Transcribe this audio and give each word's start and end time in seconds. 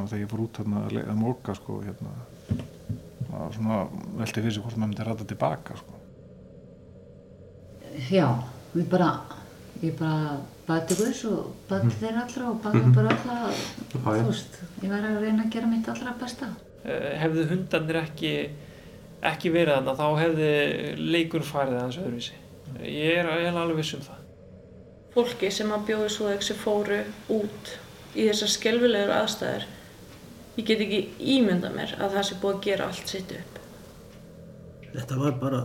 meðan 0.00 0.10
þegar 0.12 0.22
ég 0.24 0.30
fór 0.32 0.44
út 0.46 0.60
hérna 0.60 0.84
að, 0.86 0.96
að 1.04 1.18
móka 1.20 1.56
sko 1.58 1.80
hérna 1.84 2.14
að 3.40 3.52
svona 3.56 3.80
velti 4.20 4.40
fyrir 4.40 4.54
sig 4.56 4.64
hvort 4.64 4.78
maður 4.80 4.90
myndi 4.90 5.06
ræta 5.06 5.26
tilbaka 5.30 5.76
sko. 5.78 5.98
Já, 8.10 8.26
við 8.74 8.88
bara, 8.90 9.10
ég 9.84 9.94
bara 9.98 10.38
bæti 10.66 10.96
Guðs 10.98 11.20
og 11.30 11.52
bæti 11.70 11.92
þeir 12.00 12.18
allra 12.24 12.48
og 12.50 12.58
bæti 12.64 12.82
bara 12.96 13.14
alla, 13.14 13.38
Já, 13.52 14.00
já. 14.00 14.24
þú 14.24 14.26
veist, 14.32 14.58
ég 14.82 14.90
væri 14.96 15.12
að 15.12 15.22
reyna 15.26 15.46
að 15.46 15.54
gera 15.54 15.70
mitt 15.70 15.92
allra 15.92 16.16
besta. 16.20 16.50
Eh, 16.80 17.08
hefðu 17.20 17.46
hundarnir 17.52 18.00
ekki 18.00 18.34
ekki 19.26 19.50
verið 19.52 19.76
þarna 19.76 19.94
þá 19.98 20.06
hefði 20.16 20.52
leikur 21.12 21.44
farið 21.44 21.76
aðeins 21.76 21.98
öðruvísi 22.00 22.38
ég 22.88 23.18
er 23.20 23.28
eiginlega 23.28 23.64
alveg 23.66 23.80
viss 23.82 23.96
um 23.98 24.04
það 24.06 24.22
fólki 25.12 25.50
sem 25.52 25.74
að 25.74 25.84
bjóði 25.90 26.12
svo 26.14 26.30
ekki 26.32 26.48
sem 26.48 26.60
fóru 26.60 27.00
út 27.36 27.72
í 28.14 28.24
þessar 28.30 28.52
skelvilegur 28.54 29.12
aðstæður 29.18 29.66
ég 30.60 30.68
get 30.68 30.84
ekki 30.84 31.00
ímynda 31.38 31.72
mér 31.74 31.96
að 31.98 32.18
það 32.18 32.28
sé 32.28 32.38
búið 32.42 32.58
að 32.58 32.68
gera 32.68 32.90
allt 32.90 33.16
sitt 33.16 33.34
upp 33.38 33.60
Þetta 34.90 35.16
var 35.20 35.36
bara 35.38 35.60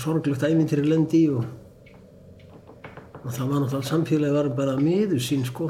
sorglegt 0.00 0.44
æmyndir 0.46 0.80
í 0.80 0.88
lendi 0.88 1.22
og, 1.28 1.44
og 3.20 3.28
það 3.28 3.50
var 3.50 3.60
náttúrulega 3.60 3.88
samfélagi 3.90 4.36
var 4.36 4.48
bara 4.56 4.76
miður 4.80 5.20
sín 5.20 5.44
sko. 5.44 5.68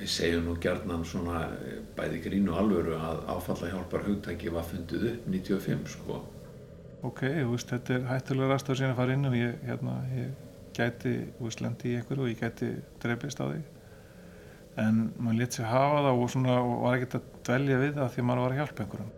Við 0.00 0.10
segjum 0.10 0.48
nú 0.48 0.56
gjarnan 0.60 1.04
svona 1.06 1.44
bæði 1.94 2.18
grín 2.24 2.50
og 2.50 2.58
alvöru 2.64 2.96
að 2.98 3.22
áfalla 3.36 3.70
hjálpar 3.70 4.08
hugtæki 4.08 4.50
var 4.52 4.66
fundið 4.68 5.06
upp 5.12 5.28
95 5.30 5.92
sko. 5.94 6.18
ok, 7.04 7.22
veist, 7.52 7.70
þetta 7.70 7.94
er 7.94 8.08
hættulega 8.08 8.50
ræstöð 8.50 8.80
síðan 8.80 8.94
að 8.94 9.00
fara 9.02 9.14
inn 9.14 9.28
og 9.28 9.34
ég, 9.36 9.56
hérna, 9.68 9.94
ég 10.16 10.30
gæti, 10.74 11.14
þú 11.36 11.46
veist, 11.46 11.60
lendi 11.60 11.90
í 11.92 11.96
einhverju 11.98 12.24
og 12.24 12.30
ég 12.32 12.40
gæti 12.40 12.70
drefist 13.02 13.42
á 13.44 13.46
því 13.46 13.60
en 14.80 15.04
maður 15.22 15.38
létt 15.38 15.56
sér 15.58 15.68
hafa 15.70 16.00
það 16.06 16.22
og 16.22 16.30
svona 16.32 16.56
og 16.58 16.72
var 16.82 16.96
ekkert 16.96 17.18
að 17.18 17.28
dvelja 17.46 17.76
við 17.82 17.92
það 17.98 18.08
því 18.14 18.22
að 18.22 18.26
maður 18.30 18.42
var 18.44 18.54
að 18.54 18.60
hjálpa 18.60 18.84
einhverjum. 18.84 19.12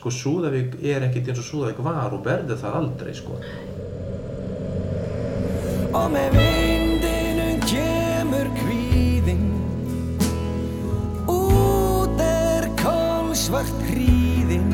Sko 0.00 0.12
Súðavík 0.14 0.76
er 0.86 1.04
ekkert 1.08 1.28
eins 1.28 1.42
og 1.42 1.48
Súðavík 1.48 1.82
var 1.84 2.14
og 2.16 2.24
verður 2.24 2.60
það 2.62 2.78
aldrei 2.80 3.12
sko. 3.18 3.36
Og 5.90 6.06
með 6.14 6.36
vindinum 6.38 7.64
kemur 7.66 8.50
kvíðin 8.60 9.42
Út 11.26 12.22
er 12.22 12.68
kólsvart 12.78 13.82
hríðin 13.88 14.70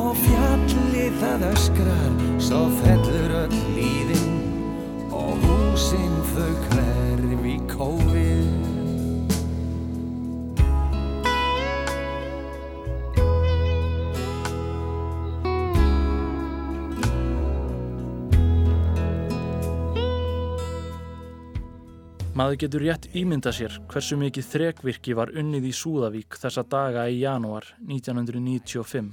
Og 0.00 0.16
fjallið 0.24 1.20
það 1.20 1.46
öskrar 1.52 2.18
Svo 2.40 2.64
fellur 2.80 3.38
öll 3.44 3.62
líðin. 3.76 4.40
Og 5.12 5.36
húsin 5.44 6.16
þau 6.32 6.48
hverf 6.70 7.11
í 7.82 7.86
kófið 7.86 8.62
Maður 22.32 22.56
getur 22.62 22.82
rétt 22.82 23.06
ímynda 23.14 23.52
sér 23.52 23.74
hversu 23.92 24.16
mikið 24.16 24.46
þrekvirki 24.48 25.12
var 25.14 25.30
unnið 25.36 25.66
í 25.68 25.72
Súðavík 25.76 26.38
þessa 26.40 26.64
daga 26.64 27.04
í 27.12 27.20
janúar 27.20 27.68
1995. 27.84 29.12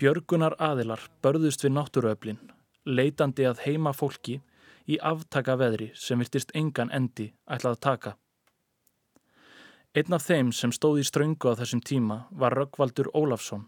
Björgunar 0.00 0.56
aðilar 0.58 1.04
börðust 1.22 1.62
við 1.62 1.74
náttúruöflin, 1.76 2.40
leitandi 2.88 3.44
að 3.46 3.60
heima 3.66 3.92
fólki 3.92 4.40
í 4.88 4.96
aftaka 5.04 5.56
veðri 5.60 5.90
sem 5.94 6.18
virtist 6.18 6.54
engan 6.56 6.90
endi 6.94 7.32
ætlað 7.46 7.76
að 7.76 7.84
taka. 7.86 8.14
Einn 9.96 10.14
af 10.16 10.24
þeim 10.24 10.50
sem 10.52 10.72
stóð 10.72 11.02
í 11.02 11.04
ströngu 11.08 11.52
á 11.52 11.58
þessum 11.60 11.80
tíma 11.84 12.18
var 12.30 12.56
Röggvaldur 12.56 13.08
Ólafsson, 13.16 13.66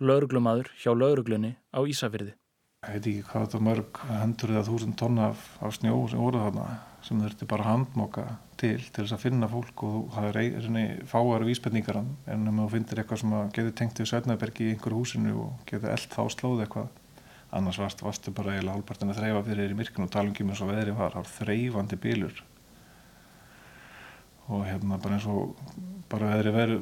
lauruglumadur 0.00 0.70
hjá 0.82 0.92
lauruglunni 0.94 1.56
á 1.74 1.80
Ísafyrði. 1.82 2.34
ég 2.86 2.94
veit 2.94 3.06
ekki 3.10 3.22
hvað 3.26 3.44
þetta 3.44 3.60
mörg 3.66 3.98
hendur 4.06 4.52
eða 4.54 4.66
þúsund 4.68 4.96
tonna 4.96 5.24
af, 5.32 5.40
af 5.60 5.74
snjó 5.74 5.96
sem 6.08 6.20
voru 6.22 6.38
þarna 6.38 6.66
sem 7.02 7.20
þurfti 7.22 7.48
bara 7.50 7.66
handmoka 7.66 8.24
til 8.60 8.78
til 8.78 9.02
þess 9.02 9.16
að 9.16 9.24
finna 9.24 9.48
fólk 9.50 9.82
og 9.88 10.12
það 10.14 10.28
er 10.28 10.38
einni 10.44 10.84
fáar 11.10 11.44
vísbendingar 11.46 11.98
en 11.98 12.46
ef 12.52 12.60
þú 12.60 12.68
finnir 12.74 13.02
eitthvað 13.02 13.22
sem 13.24 13.34
að 13.40 13.50
getur 13.58 13.74
tengt 13.80 14.00
við 14.00 14.10
Sveinarbergi 14.12 14.68
í 14.68 14.72
einhverju 14.76 15.02
húsinu 15.02 15.34
og 15.42 15.66
getur 15.66 15.90
eld 15.90 16.14
þá 16.14 16.22
slóð 16.36 16.62
eitthvað 16.64 16.97
annars 17.50 17.78
varst, 17.80 18.02
varstu 18.04 18.32
bara 18.34 18.54
eiginlega 18.54 18.76
hálpartin 18.76 19.12
að 19.12 19.20
þreyfa 19.22 19.42
fyrir 19.46 19.64
þér 19.64 19.74
í 19.74 19.78
myrkun 19.78 20.04
og 20.04 20.10
tala 20.12 20.28
um 20.28 20.34
ekki 20.34 20.46
með 20.46 20.58
svo 20.60 20.68
veðri 20.68 20.94
var, 20.96 21.14
það 21.14 21.22
var 21.22 21.30
þreyfandi 21.36 21.98
bílur. 22.02 22.42
Og 24.48 24.64
hérna 24.64 24.98
bara 25.00 25.16
eins 25.16 25.28
og 25.28 25.54
bara 26.08 26.32
veðri 26.32 26.52
veðri, 26.56 26.76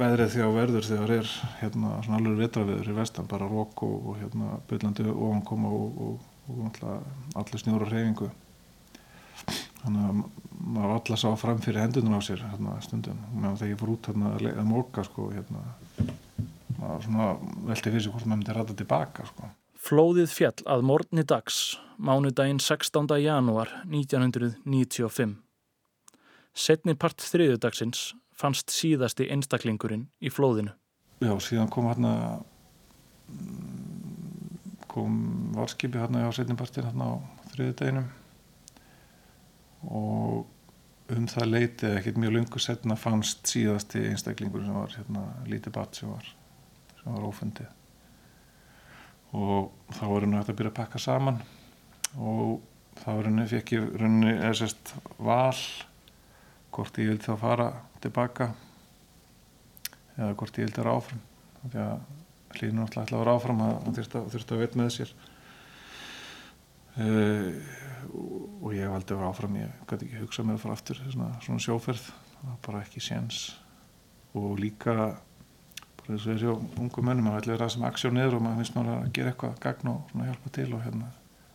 veðrið 0.00 0.34
þegar 0.34 0.52
verður 0.56 0.88
þegar 0.88 1.14
er 1.18 1.30
hérna 1.60 1.92
svona 2.04 2.20
alveg 2.20 2.42
vetraveður 2.42 2.90
í 2.92 2.96
vestan 2.96 3.28
bara 3.28 3.48
rók 3.48 3.84
og, 3.84 3.96
og 4.08 4.20
hérna 4.20 4.58
byllandi 4.68 5.08
ofankoma 5.12 5.72
og, 5.78 6.02
og, 6.04 6.28
og 6.48 6.60
náttúrulega 6.66 7.40
allir 7.42 7.64
snjóra 7.64 7.90
hreyfingu. 7.90 8.30
Þannig 9.78 10.08
að 10.08 10.22
maður 10.58 10.94
allar 10.96 11.20
sá 11.20 11.28
fram 11.38 11.60
fyrir 11.64 11.84
hendunum 11.84 12.18
á 12.18 12.20
sér 12.24 12.42
hérna 12.44 12.76
stundum. 12.84 13.20
Meðan 13.36 13.60
þegar 13.60 13.72
ég 13.72 13.80
fór 13.80 13.94
út 13.94 14.10
hérna 14.10 14.34
að, 14.34 14.48
að 14.52 14.68
móka 14.68 15.04
sko 15.06 15.30
hérna 15.32 15.64
maður 16.78 17.06
svona 17.06 17.30
velti 17.68 17.88
fyrir 17.88 18.04
sig 18.04 18.12
hvort 18.12 18.26
maður 18.26 18.36
myndi 18.40 18.58
ræta 18.58 18.76
tilbaka 18.78 19.28
sko 19.28 19.48
Flóðið 19.88 20.32
fjall 20.36 20.64
að 20.68 20.82
morgni 20.84 21.22
dags, 21.24 21.78
mánudaginn 21.96 22.58
16. 22.60 23.06
janúar 23.22 23.70
1995. 23.88 25.38
Setni 26.52 26.92
part 26.92 27.24
þriðudagsins 27.24 28.02
fannst 28.36 28.68
síðasti 28.74 29.30
einstaklingurinn 29.32 30.02
í 30.20 30.28
flóðinu. 30.28 30.74
Já, 31.24 31.32
síðan 31.40 31.72
kom 31.72 31.88
hérna 31.88 32.12
kom 34.92 35.16
varskipi 35.56 36.02
hérna 36.02 36.26
á 36.28 36.36
setnipartin 36.36 36.90
hérna 36.90 37.08
á 37.08 37.14
þriðudeginum 37.54 38.12
og 39.88 41.16
um 41.16 41.32
það 41.32 41.52
leitið 41.54 41.96
ekkert 42.02 42.20
mjög 42.20 42.36
lungu 42.36 42.60
setna 42.60 43.00
fannst 43.00 43.48
síðasti 43.48 44.04
einstaklingur 44.12 44.68
sem 44.68 44.78
var 44.82 45.00
hérna 45.00 45.26
lítið 45.48 45.78
bat 45.80 45.96
sem 45.96 46.12
var, 46.12 46.32
var 47.08 47.28
ófundið 47.32 47.77
og 49.36 49.72
þá 49.92 50.04
var 50.08 50.24
henni 50.24 50.38
hægt 50.38 50.52
að 50.52 50.58
byrja 50.60 50.72
að 50.72 50.78
pakka 50.78 51.02
saman. 51.02 51.40
Og 52.16 52.58
þá 53.02 53.08
var 53.10 53.28
henni 53.28 53.48
fekk 53.50 53.74
ég 53.76 53.90
henni 54.00 54.32
eða 54.36 54.54
sérst 54.62 54.94
val 55.18 55.58
hvort 56.74 57.00
ég 57.00 57.10
vildi 57.12 57.26
þá 57.26 57.40
fara 57.40 57.68
tilbaka 58.02 58.52
eða 60.16 60.34
hvort 60.38 60.58
ég 60.58 60.68
vildi 60.68 60.80
vera 60.82 60.96
áfram. 60.98 61.20
Af 61.58 61.72
því 61.72 61.82
að 61.84 61.98
hlýðinu 62.58 62.80
náttúrulega 62.82 63.04
ætla 63.04 63.18
að 63.18 63.24
vera 63.24 63.36
áfram 63.38 63.62
að 63.64 63.74
hann 63.84 63.98
þurfti 63.98 64.20
að, 64.22 64.56
að 64.56 64.62
veit 64.62 64.78
með 64.78 64.90
sér. 64.96 65.14
Uh, 66.98 67.50
og 68.64 68.72
ég 68.74 68.90
valdi 68.90 69.14
að 69.14 69.20
vera 69.20 69.30
áfram 69.30 69.58
ég 69.60 69.82
gæti 69.86 70.08
ekki 70.08 70.22
hugsað 70.24 70.48
mér 70.48 70.58
að 70.58 70.64
fara 70.64 70.76
aftur 70.78 71.00
svona, 71.04 71.28
svona 71.44 71.62
sjóferð, 71.62 72.06
það 72.32 72.48
var 72.48 72.60
bara 72.66 72.82
ekki 72.86 73.02
séns. 73.04 73.42
Og 74.38 74.58
líka 74.60 74.94
eins 76.08 76.24
og 76.24 76.32
þessi 76.32 76.48
ungu 76.80 77.04
mönnum 77.04 77.26
maður 77.28 77.42
ætla 77.42 77.52
að 77.52 77.58
vera 77.58 77.70
sem 77.74 77.86
aksjón 77.88 78.14
niður 78.16 78.38
og 78.38 78.44
maður 78.44 78.62
finnst 78.62 78.76
maður 78.76 78.94
að 78.94 79.10
gera 79.18 79.32
eitthvað 79.32 79.58
gagn 79.64 79.90
og 79.92 80.14
hjálpa 80.16 80.52
til 80.56 80.68
og 80.72 80.84
hérna. 80.86 81.10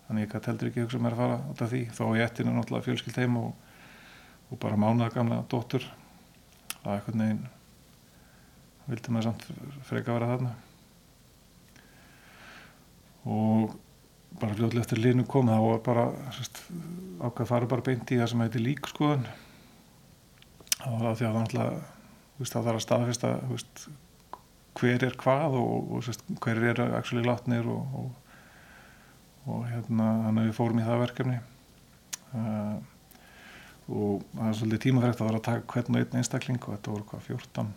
Þannig 0.08 0.26
ég 0.26 0.34
gæti 0.34 0.50
heldur 0.52 0.70
ekki 0.70 0.84
hugsað 0.84 1.04
mér 1.04 1.16
að 1.16 1.22
fara 1.24 1.38
út 1.50 1.64
af 1.64 1.72
því. 1.72 1.82
Þó 1.98 2.04
ég 2.14 2.26
ætti 2.28 2.46
nú 2.46 2.54
náttúrulega 2.54 2.86
fjölskyld 2.86 3.18
heim 3.18 3.38
og, 3.40 3.72
og 4.52 4.60
bara 4.62 4.78
mánaða 4.78 5.16
gamla 5.16 5.40
dóttur. 5.50 5.88
Er 6.84 6.92
eitthvað 6.98 7.20
neginn 7.22 7.48
vildi 8.92 9.16
maður 9.16 9.30
samt 9.30 9.48
freka 9.88 10.18
vera 10.18 10.30
þarna. 10.34 10.54
Og 13.34 13.74
bara 14.42 14.58
fljóðlega 14.58 14.84
eftir 14.84 15.02
linu 15.02 15.26
kom 15.30 15.50
þá 15.50 15.58
var 15.64 15.84
bara 15.86 16.06
að 17.24 17.44
fara 17.48 17.70
bara 17.70 17.86
beint 17.86 18.12
í 18.12 18.20
það 18.20 18.32
sem 18.34 18.44
heitir 18.44 18.66
líkskoðun. 18.68 19.28
Og 20.84 20.98
það 21.00 21.20
því 21.20 21.28
að 21.28 21.28
það 21.28 21.42
náttúrulega 21.42 21.84
það 22.44 22.66
þarf 22.68 22.76
að 22.76 22.84
staðfesta 22.84 23.36
hver 24.80 25.06
er 25.08 25.18
hvað 25.20 25.58
og, 25.60 25.92
og 25.94 26.06
sérst, 26.06 26.26
hver 26.42 26.62
er 26.72 26.82
actually 26.98 27.26
látnir 27.26 27.68
og, 27.70 27.98
og, 28.00 28.40
og 29.46 29.68
hérna 29.70 30.10
að 30.30 30.42
við 30.48 30.56
fórum 30.58 30.82
í 30.82 30.88
það 30.88 31.04
verkefni. 31.04 31.38
Uh, 32.34 32.80
og 33.94 34.24
það 34.32 34.48
er 34.48 34.58
svolítið 34.58 34.84
tímafrekt 34.88 35.16
að 35.16 35.22
það 35.22 35.30
var 35.30 35.38
að 35.38 35.48
taka 35.50 35.74
hvern 35.74 35.96
og 35.98 36.02
einn 36.02 36.20
einstakling 36.20 36.60
og 36.62 36.76
þetta 36.76 36.94
voru 36.94 37.08
hvað 37.12 37.26
14 37.30 37.72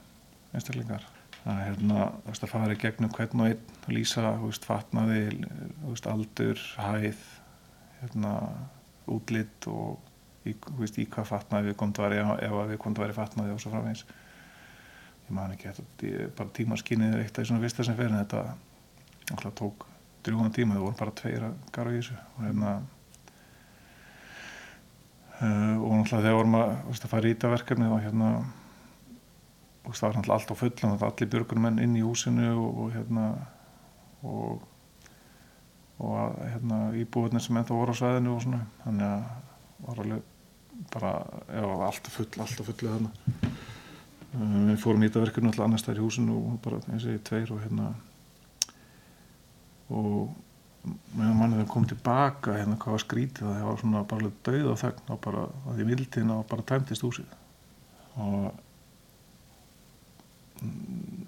einstaklingar. 0.56 1.06
Það 1.42 1.60
er 1.60 1.66
hérna 1.66 2.04
að 2.32 2.50
fara 2.50 2.74
í 2.74 2.80
gegnum 2.82 3.12
hvern 3.14 3.42
og 3.42 3.50
einn 3.50 3.74
og 3.86 3.92
lýsa 3.94 4.34
þú 4.40 4.50
veist, 4.50 4.66
fatnaði 4.66 5.22
þú 5.36 5.90
veist, 5.90 6.08
aldur, 6.10 6.62
hæð 6.78 7.24
hérna, 8.00 8.32
útlitt 9.10 9.68
og 9.70 10.46
í, 10.46 10.54
þú 10.54 10.78
veist, 10.80 11.00
í 11.02 11.08
hvað 11.10 11.28
fatnaði 11.32 11.70
við 11.70 11.78
komum 11.82 11.98
að 11.98 12.16
vera 12.16 12.38
ef 12.46 12.56
við 12.70 12.80
komum 12.82 12.98
að 12.98 13.06
vera 13.06 13.18
fatnaði 13.18 13.54
og 13.54 13.62
svo 13.62 13.74
framvegis 13.74 14.06
ég 15.26 15.34
man 15.34 15.54
ekki 15.54 15.70
ég, 16.06 16.28
bara 16.38 16.52
tímaskinnið 16.54 17.14
er 17.14 17.22
eitt 17.24 17.32
af 17.34 17.42
því 17.42 17.48
svona 17.50 17.62
fyrsta 17.64 17.86
sem 17.86 17.96
fer 17.98 18.12
en 18.12 18.20
þetta 18.22 19.54
tók 19.58 19.86
drjúan 20.26 20.54
tíma 20.54 20.76
það 20.76 20.84
voru 20.86 20.98
bara 21.00 21.16
tveir 21.20 21.48
að 21.48 21.56
gara 21.74 21.94
í 21.94 21.98
þessu. 21.98 22.18
Og 22.36 22.44
hérna 22.46 22.74
uh, 25.40 25.74
og 25.82 25.90
náttúrulega 25.96 26.22
þegar 26.22 26.38
vorum 26.38 26.60
að, 26.60 26.70
að 26.94 27.10
fara 27.10 27.26
í 27.26 27.34
þetta 27.34 27.52
verkefni 27.56 27.90
og 27.90 28.00
hérna 28.04 28.30
veist, 29.86 29.98
það 29.98 30.06
var 30.06 30.16
náttúrulega 30.20 30.38
allt 30.38 30.54
á 30.54 30.60
fullum 30.62 30.96
allir 31.10 31.32
björgunumenn 31.34 31.82
inn 31.82 31.98
í 31.98 32.06
húsinu 32.06 32.48
og, 32.54 32.80
og 32.84 32.96
hérna 32.96 33.28
og 34.26 34.72
og 35.96 36.40
hérna 36.44 36.90
íbúðunir 36.92 37.40
sem 37.40 37.56
ennþá 37.56 37.72
voru 37.72 37.94
á 37.96 37.96
sveðinu 37.96 38.34
og 38.34 38.42
svona. 38.44 38.58
Þannig 38.82 39.06
að 39.06 39.22
var 39.86 40.00
alveg 40.02 40.26
bara, 40.92 41.12
já, 41.48 41.64
allt 41.86 42.10
full, 42.12 42.28
allt 42.42 42.60
fullu 42.66 42.90
þarna 42.90 43.75
við 44.34 44.80
fórum 44.82 45.04
í 45.04 45.08
þetta 45.08 45.22
verkefni 45.22 45.50
alltaf 45.52 45.66
annars 45.66 45.86
þær 45.86 46.00
í 46.00 46.04
húsinu 46.04 46.36
og 46.36 46.58
bara 46.64 46.80
eins 46.90 47.06
og 47.06 47.14
ég 47.14 47.22
tveir 47.24 47.52
og 47.54 47.62
hérna 47.62 47.92
og 49.94 50.34
meðan 51.16 51.38
mannið 51.38 51.60
þegar 51.60 51.70
kom 51.72 51.86
tilbaka 51.90 52.56
hérna 52.56 52.78
hvað 52.82 52.96
var 52.96 53.02
skrítið 53.02 53.48
það 53.48 53.68
var 53.68 53.80
svona 53.80 54.02
bara 54.10 54.32
dauð 54.48 54.68
og 54.72 54.80
þegn 54.82 55.14
og 55.14 55.22
bara 55.24 55.46
að 55.46 55.78
því 55.78 55.86
vildin 55.90 56.34
og 56.34 56.44
bara 56.50 56.66
tæmtist 56.70 57.06
húsið. 57.06 57.32
Og 58.16 58.44
mm, 60.62 61.24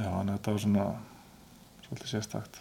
já 0.00 0.08
þannig 0.08 0.34
að 0.34 0.34
þetta 0.34 0.56
var 0.56 0.64
svona 0.64 0.88
svolítið 1.86 2.12
sérstakt. 2.12 2.60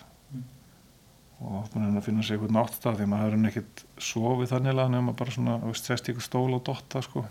Og 1.39 1.67
þá 1.67 1.75
búin 1.75 1.99
að 1.99 2.07
finna 2.07 2.23
sér 2.23 2.35
eitthvað 2.35 2.55
náttstað 2.55 2.97
því 2.99 3.09
maður 3.11 3.29
hefur 3.29 3.43
nekkit 3.45 3.83
sofið 4.09 4.53
þannig 4.53 4.73
að 4.73 4.95
nefnum 4.95 5.19
bara 5.21 5.35
svona, 5.35 5.59
sest 5.79 6.09
ykkur 6.11 6.25
stól 6.25 6.49
og 6.57 6.65
dotta 6.67 7.03
sko 7.05 7.23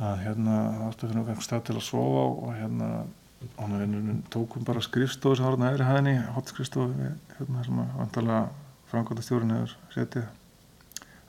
að 0.00 0.20
hérna 0.24 0.58
það 0.66 0.84
að 0.86 1.00
finna 1.00 1.22
einhvern 1.22 1.44
stað 1.44 1.64
til 1.68 1.76
að 1.76 1.86
sofa 1.86 2.20
á 2.24 2.28
og 2.30 2.52
hérna 2.56 2.90
og 3.40 3.70
við 3.72 4.18
tókum 4.32 4.64
bara 4.68 4.82
skrifstofu 4.84 5.38
sem 5.38 5.46
var 5.46 5.56
á 5.56 5.62
næri 5.64 5.86
hæðinni, 5.86 6.16
hotskrifstofu 6.34 7.08
hérna 7.38 7.64
sem 7.64 7.80
að 7.80 7.94
vantarlega 7.96 8.42
framkvæmda 8.90 9.24
stjórn 9.24 9.54
hefur 9.54 9.76
setið. 9.94 10.26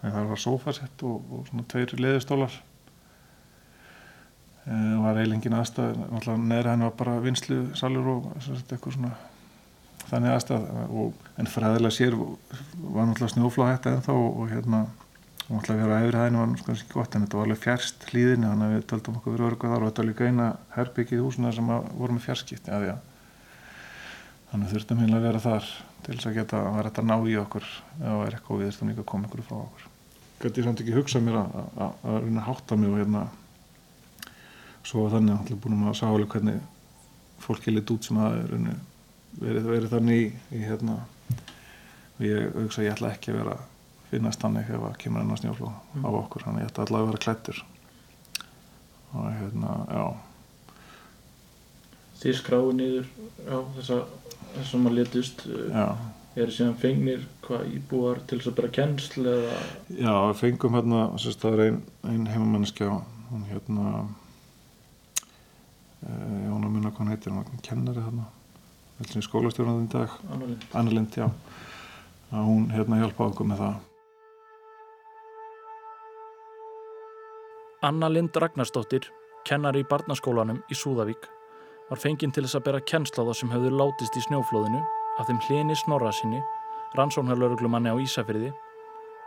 Þannig 0.01 0.15
það 0.18 0.29
var 0.31 0.41
sofasett 0.44 1.03
og, 1.07 1.31
og 1.31 1.47
svona 1.47 1.68
tveir 1.71 1.94
leðustólar 2.01 2.56
e, 4.65 4.73
og 4.73 5.03
var 5.06 5.19
eilingin 5.21 5.56
aðstæð 5.59 6.00
náttúrulega 6.01 6.47
neðra 6.50 6.73
henni 6.73 6.88
var 6.88 6.95
bara 7.03 7.19
vinslu 7.21 7.59
salur 7.77 8.09
og 8.15 8.31
eitthvað 8.39 8.97
svona 8.97 9.13
þannig 10.09 10.33
aðstæð 10.33 10.65
og, 10.89 11.27
en 11.38 11.51
fræðilega 11.53 11.95
sér 11.95 12.18
var 12.18 13.07
náttúrulega 13.07 13.33
snjóflá 13.35 13.69
hægt 13.69 13.91
ennþá 13.91 14.18
og, 14.18 14.41
og 14.41 14.51
hérna 14.51 14.81
og 15.51 15.57
náttúrulega 15.59 15.83
vera 15.83 16.00
á 16.00 16.03
efri 16.06 16.19
hæðinu 16.21 16.39
var 16.39 16.62
kannski 16.63 16.94
gott 16.94 17.15
en 17.15 17.25
þetta 17.25 17.38
var 17.38 17.50
alveg 17.50 17.59
fjärst 17.59 18.06
hlýðinu 18.07 18.48
þannig 18.48 18.68
að 18.68 18.75
við 18.77 18.86
töldum 18.88 19.18
okkur 19.19 19.33
verið 19.36 19.48
örguð 19.50 19.74
þar 19.74 19.81
og 19.81 19.89
þetta 19.89 20.01
var 20.01 20.07
líka 20.07 20.27
eina 20.30 20.45
herbyggið 20.77 21.24
húsuna 21.25 21.51
sem 21.51 21.71
voru 21.71 22.15
með 22.15 22.24
fjarskipti 22.24 22.71
að 22.71 22.86
því 22.86 22.92
að 22.94 23.01
þannig 24.51 24.71
þurftum 24.71 25.01
heimlega 25.01 25.19
að 25.19 25.25
vera 25.27 25.42
þar 25.44 25.68
til 26.06 26.15
þess 26.15 26.30
að 26.30 26.38
geta 26.39 26.62
að 26.62 26.77
vera 26.77 26.92
þetta 26.92 27.03
ná 27.09 27.15
í 27.27 27.36
okkur 27.42 27.68
eða 28.00 28.21
er 28.27 28.38
eitthvað 28.38 28.62
við 28.62 28.69
þurftum 28.69 28.92
líka 28.92 29.03
að 29.03 29.09
koma 29.12 29.27
ykkur 29.27 29.44
frá 29.50 29.57
okkur. 29.57 29.89
Gæti 30.42 30.62
ég 30.62 30.68
samt 30.68 30.83
ekki 30.83 30.95
hugsað 30.95 31.25
mér 31.25 31.39
að, 31.42 31.57
að, 31.83 31.92
reyna 32.24 32.42
að 32.42 32.47
hátta 32.47 32.77
mig 32.80 32.94
og 32.94 33.01
hérna 33.01 33.25
svo 34.88 35.04
þannig 35.12 35.36
hann 35.36 35.62
búin 35.65 35.83
að 35.83 36.00
sá 36.00 36.06
alveg 36.07 36.31
hvernig 36.31 36.63
fólki 37.44 37.75
lit 37.75 37.92
út 37.92 38.07
sem 38.07 38.21
að 38.21 38.39
er 38.39 38.56
verið, 39.42 39.68
verið 39.68 39.94
þannig 39.97 40.24
í, 40.24 40.31
í 40.56 40.63
hérna 40.63 40.95
að 44.11 44.17
ég 44.17 44.27
ætla 44.31 44.49
ekki 44.61 44.71
að 44.71 44.71
finnast 44.71 44.73
ef 44.75 44.83
að 44.87 44.97
kemur 45.01 45.21
enn 45.21 45.31
á 45.31 45.37
snjóflóð 45.39 45.71
mm. 45.71 46.03
á 46.03 46.09
okkur, 46.11 46.43
þannig 46.45 46.59
að 46.59 46.63
ég 46.65 46.71
ætla 46.71 46.83
allavega 46.85 47.03
að 47.03 47.11
vera 47.11 47.23
klættur 47.25 47.63
og 49.11 49.27
hérna, 49.35 49.75
já. 49.91 50.05
Þið 52.21 52.35
skráðu 52.37 52.73
niður 52.77 53.07
já, 53.47 53.57
þess 53.75 53.93
að 53.95 54.03
þess 54.51 54.73
að 54.75 54.83
maður 54.83 54.97
letust 54.99 55.45
já. 55.47 55.85
er 56.43 56.53
síðan 56.53 56.79
fengnir 56.79 57.25
hvað 57.45 57.75
íbúar 57.77 58.21
til 58.27 58.39
þess 58.39 58.51
að 58.51 58.57
bara 58.59 58.73
kennsl 58.77 59.25
eða? 59.31 59.59
Já, 59.95 60.13
við 60.29 60.41
fengum 60.41 60.77
hérna 60.77 61.05
sérst, 61.21 61.43
það 61.43 61.55
er 61.55 61.63
einn 61.67 61.79
ein 62.11 62.27
heimamennskja 62.31 62.89
hún 63.31 63.47
hérna 63.47 63.87
eh, 66.03 66.35
ég 66.43 66.51
vona 66.51 66.67
að 66.67 66.73
munna 66.75 66.91
hvað 66.91 67.03
hann 67.03 67.13
heitir 67.15 67.35
hann 67.35 67.65
kennari 67.65 68.03
hérna 68.03 68.27
skólastjórnarinn 69.01 69.87
í 69.87 69.93
dag. 69.95 70.11
Annalind, 70.29 70.65
Annalind 70.77 71.15
já. 71.17 71.25
Að 72.31 72.43
hún 72.47 72.67
hérna 72.71 72.99
hjálpaði 73.01 73.33
okkur 73.33 73.49
með 73.49 73.63
það 73.63 73.79
Anna 77.83 78.10
Lind 78.10 78.36
Ragnarsdóttir, 78.38 79.07
kennari 79.50 79.81
í 79.81 79.86
barnaskólanum 79.89 80.60
í 80.69 80.75
Súðavík, 80.78 81.24
var 81.89 81.98
fenginn 81.98 82.30
til 82.30 82.44
þess 82.45 82.60
að 82.60 82.66
bera 82.68 82.81
kennsla 82.92 83.24
þá 83.25 83.31
sem 83.39 83.50
höfðu 83.50 83.72
látist 83.74 84.18
í 84.19 84.22
snjóflóðinu 84.22 84.81
af 85.18 85.25
þeim 85.25 85.39
hlini 85.48 85.78
snorra 85.80 86.12
sinni, 86.13 86.38
rannsóknarlauruglumanni 87.00 87.89
á 87.89 87.98
Ísafyrði 87.98 88.51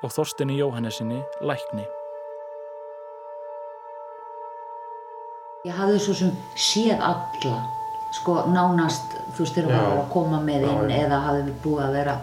og 0.06 0.14
Þorstinni 0.14 0.60
Jóhannesinni 0.60 1.18
Lækni. 1.42 1.82
Ég 5.66 5.74
hafði 5.74 5.98
svo 6.04 6.14
sem 6.20 6.30
séð 6.54 7.02
alla, 7.02 7.56
sko 8.20 8.36
nánast, 8.54 9.16
þú 9.34 9.48
veist, 9.48 9.56
þegar 9.58 9.72
Já. 9.72 9.78
maður 9.80 9.90
var 9.96 10.04
að 10.04 10.12
koma 10.14 10.40
með 10.46 10.68
inn 10.68 10.76
Já, 10.78 10.94
já. 10.94 11.00
eða 11.08 11.20
hafði 11.26 11.56
búið 11.64 11.82
að 11.88 11.98
vera, 11.98 12.14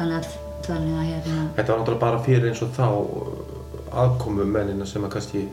þannig 0.00 0.18
að, 0.18 0.34
þannig 0.66 0.98
að 0.98 1.06
hérna, 1.12 1.46
Þetta 1.60 1.70
var 1.70 1.80
náttúrulega 1.84 2.04
bara 2.08 2.24
fyrir 2.26 2.50
eins 2.50 2.64
og 2.66 2.74
þá 2.74 2.88
aðkomu 3.92 4.46
mennina 4.48 4.86
sem 4.88 5.04
að 5.06 5.16
kannski 5.16 5.46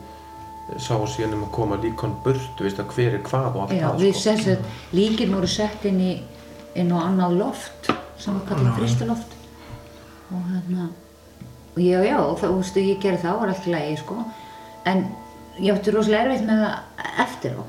sá 0.79 0.95
síðan 1.11 1.35
um 1.37 1.45
að 1.47 1.53
koma 1.57 1.77
líkon 1.81 2.15
burtu, 2.23 2.63
veist 2.63 2.79
að 2.79 2.93
hver 2.95 3.17
er 3.17 3.23
hvað 3.27 3.49
og 3.49 3.63
allt 3.65 3.75
já, 3.75 3.83
það 3.83 4.03
við 4.03 4.13
sko. 4.13 4.23
sem 4.23 4.39
sagt, 4.45 4.69
líkin 4.95 5.33
voru 5.35 5.49
sett 5.51 5.87
inn 5.89 5.99
í, 6.01 6.13
inn 6.79 6.93
á 6.95 6.97
annað 7.03 7.35
loft, 7.41 7.91
sem 8.21 8.37
við 8.37 8.45
kallum 8.49 8.77
fristiloft 8.77 9.35
og 10.33 10.47
hérna, 10.49 10.87
og 11.73 11.81
já, 11.83 11.99
já, 12.07 12.15
og 12.21 12.39
það, 12.39 12.47
þú 12.47 12.61
veist, 12.61 12.79
ég 12.79 13.03
gerði 13.03 13.21
það, 13.25 13.39
var 13.41 13.53
allt 13.53 13.67
í 13.67 13.75
lagi, 13.75 13.97
sko, 14.01 14.17
en 14.89 15.05
ég 15.59 15.75
átti 15.75 15.93
rosalega 15.93 16.29
erfitt 16.29 16.47
með 16.47 16.63
það 16.63 17.07
eftir 17.27 17.57
á. 17.59 17.61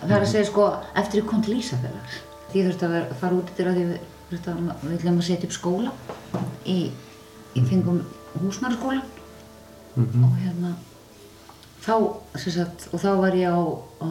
Það 0.00 0.14
er 0.16 0.24
að 0.24 0.30
segja, 0.32 0.48
sko, 0.48 0.68
eftir 1.02 1.20
ég 1.20 1.28
kom 1.28 1.44
til 1.44 1.58
Ísafélags. 1.60 2.16
Því 2.50 2.64
þurfti 2.66 2.86
að 2.88 2.96
vera, 2.96 3.18
fara 3.20 3.38
út 3.38 3.52
til 3.54 3.68
að 3.68 3.78
því 3.78 3.84
við, 3.90 4.48
að, 4.50 4.64
við 4.82 4.96
ætlum 4.96 5.20
að 5.20 5.28
setja 5.28 5.48
upp 5.48 5.54
skóla 5.54 5.92
í, 6.66 6.78
í 7.54 7.64
fengum 7.68 8.00
húsmæraskólan 9.94 10.24
og 10.26 10.36
hérna, 10.42 10.74
þá, 11.84 11.94
sem 12.40 12.56
sagt, 12.58 12.88
og 12.92 13.00
þá 13.02 13.10
var 13.20 13.38
ég 13.38 13.54
á, 13.54 13.62
á 14.02 14.08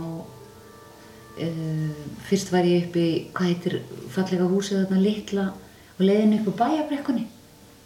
uh, 1.43 2.01
fyrst 2.29 2.51
var 2.53 2.67
ég 2.67 2.87
upp 2.87 2.97
í, 2.99 3.07
hvað 3.33 3.51
heitir 3.51 3.77
fallega 4.13 4.49
húsið 4.49 4.83
þarna 4.83 5.03
litla 5.03 5.45
og 5.97 6.03
leiðin 6.07 6.39
upp 6.39 6.49
á 6.53 6.59
bæjabrekkunni, 6.63 7.27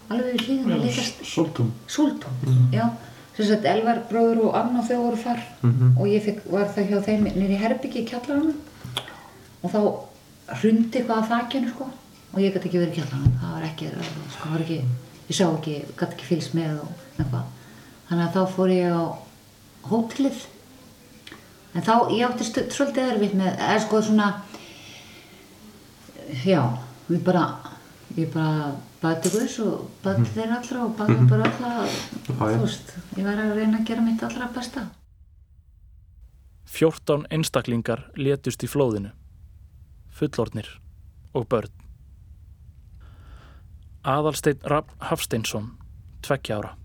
alveg 0.10 0.38
við 0.38 0.48
hlýðina 0.48 0.80
litla 0.84 1.28
Soltún 1.28 1.74
Súltún, 1.88 2.72
já. 2.76 2.88
Sem 3.38 3.46
sagt, 3.46 3.68
Elvar 3.70 4.00
bróður 4.10 4.48
og 4.48 4.56
Anna 4.58 4.82
þau 4.82 4.96
voru 4.98 5.18
þar. 5.22 5.42
Og 6.00 6.08
ég 6.10 6.24
fikk, 6.26 6.40
var 6.50 6.72
það 6.74 6.88
hjá 6.90 7.02
þeim 7.06 7.28
nýri 7.36 7.60
herbyggi 7.62 8.00
í 8.02 8.08
kjallaranum. 8.10 8.56
Og 9.62 9.70
þá 9.70 9.82
hrundi 10.64 10.98
eitthvað 10.98 11.20
að 11.22 11.28
þakjanu 11.36 11.70
sko. 11.70 11.86
Og 12.34 12.40
ég 12.42 12.56
gæti 12.56 12.72
ekki 12.72 12.82
verið 12.82 12.96
í 12.96 12.98
kjallaranum, 12.98 13.36
það 13.44 13.54
var 13.54 13.68
ekki, 13.68 13.92
sko, 14.34 14.50
var 14.56 14.64
ekki, 14.66 14.80
ég 15.28 15.38
sá 15.38 15.46
ekki, 15.52 15.76
gæti 16.00 16.18
ekki 16.18 16.30
fylgst 16.32 16.58
með 16.58 16.80
og 16.82 17.06
eitthvað. 17.20 17.54
Þannig 18.08 18.24
að 18.26 18.36
þá 18.36 18.54
fór 18.56 18.72
ég 18.72 18.94
á 18.96 19.04
hótelið 19.88 20.44
en 21.76 21.86
þá, 21.86 21.94
ég 22.16 22.26
átti 22.28 22.48
svolítið 22.48 23.14
erfitt 23.14 23.36
með, 23.38 23.50
eða 23.54 23.80
sko 23.84 24.02
svona, 24.02 24.28
já, 26.46 26.62
við 27.10 27.24
bara, 27.28 27.44
ég 28.18 28.32
bara 28.34 28.72
bæti 29.02 29.32
Guðs 29.34 29.58
og 29.66 29.90
bæti 30.06 30.30
þeir 30.34 30.56
allra 30.58 30.86
og 30.86 30.96
bæti 30.98 31.18
bara 31.30 31.50
allra, 31.52 31.74
Já, 31.88 32.34
þú 32.40 32.64
veist, 32.64 32.96
ég 33.18 33.28
var 33.28 33.44
að 33.44 33.54
reyna 33.60 33.82
að 33.82 33.92
gera 33.92 34.06
mitt 34.06 34.24
allra 34.26 34.50
besta. 34.56 34.88
14 36.68 37.28
einstaklingar 37.32 38.08
létust 38.20 38.64
í 38.66 38.72
flóðinu, 38.72 39.14
fullornir 40.12 40.74
og 41.38 41.48
börn. 41.52 41.72
Aðalsteinn 44.08 44.64
Rapp 44.64 44.92
Hafsteinsson, 45.04 45.74
tveggja 46.24 46.60
ára. 46.60 46.76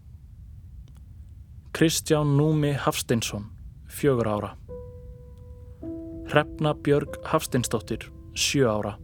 Kristján 1.72 2.26
Númi 2.26 2.72
Hafsteinsson, 2.72 3.44
fjögur 3.86 4.26
ára. 4.26 4.58
Hrefna 6.24 6.72
Björg 6.72 7.18
Hafsteinsdóttir, 7.22 8.12
sjö 8.32 8.68
ára. 8.68 8.98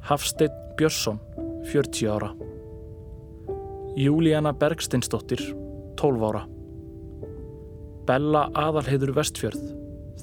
Hafsteinn 0.00 0.50
Björnsson, 0.76 1.20
40 1.62 2.10
ára. 2.10 2.36
Júlíana 3.94 4.52
Bergsteinsdóttir, 4.52 5.38
12 5.94 6.24
ára. 6.24 6.48
Bella 8.04 8.50
Aðalheiður 8.52 9.12
Vestfjörð, 9.14 9.62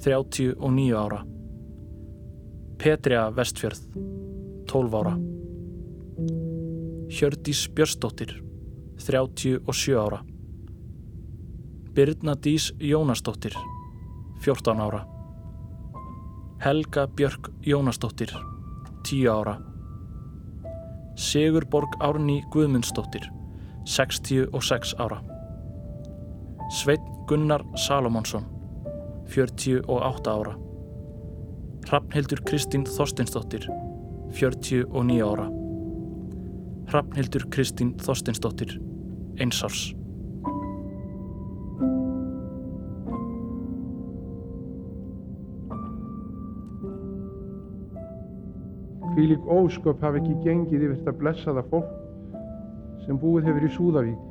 39 0.04 0.98
ára. 0.98 1.26
Petria 2.78 3.32
Vestfjörð, 3.32 3.80
12 4.66 4.96
ára. 4.96 5.16
Hjördís 7.08 7.70
Björnsdóttir, 7.74 8.44
37 8.98 9.96
ára. 9.96 10.31
Birna 11.94 12.36
Dís 12.36 12.74
Jónasdóttir, 12.80 13.52
14 14.40 14.80
ára. 14.80 15.08
Helga 16.60 17.08
Björk 17.08 17.52
Jónasdóttir, 17.62 18.32
10 19.04 19.28
ára. 19.28 19.58
Sigurborg 21.16 21.90
Árný 22.00 22.44
Guðmundsdóttir, 22.52 23.28
66 23.84 24.96
ára. 24.98 25.20
Sveit 26.70 27.02
Gunnar 27.28 27.66
Salomonsson, 27.76 28.46
48 29.28 30.32
ára. 30.32 30.58
Hrafnhildur 31.90 32.40
Kristín 32.44 32.86
Þorstinsdóttir, 32.86 33.68
49 34.32 35.28
ára. 35.28 35.52
Hrafnhildur 36.88 37.50
Kristín 37.50 37.98
Þorstinsdóttir, 38.00 38.80
einsárs. 39.36 40.01
Hvílík 49.22 49.44
ósköp 49.46 50.00
hafi 50.02 50.18
ekki 50.18 50.36
gengið 50.42 50.84
yfir 50.88 50.94
þetta 50.98 51.12
blessaða 51.20 51.62
fólk 51.70 51.90
sem 53.04 53.18
búið 53.22 53.50
hefur 53.52 53.66
í 53.68 53.68
Súðavík. 53.76 54.30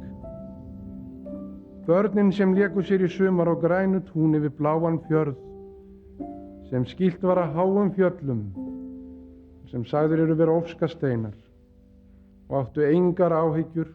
Börnin 1.87 2.33
sem 2.35 2.57
leku 2.57 2.83
sér 2.83 3.05
í 3.07 3.11
sumar 3.15 3.47
á 3.47 3.55
grænu 3.55 4.01
tún 4.09 4.35
yfir 4.35 4.51
bláan 4.59 4.97
fjörð 5.05 5.37
sem 6.73 6.83
skilt 6.91 7.23
var 7.23 7.39
að 7.39 7.55
háum 7.55 7.93
fjöllum 7.95 8.41
sem 9.71 9.85
sagður 9.87 10.25
eru 10.25 10.37
verið 10.41 10.57
ofskasteinar 10.57 11.37
og 12.49 12.57
áttu 12.65 12.83
engar 12.89 13.31
áhyggjur 13.31 13.93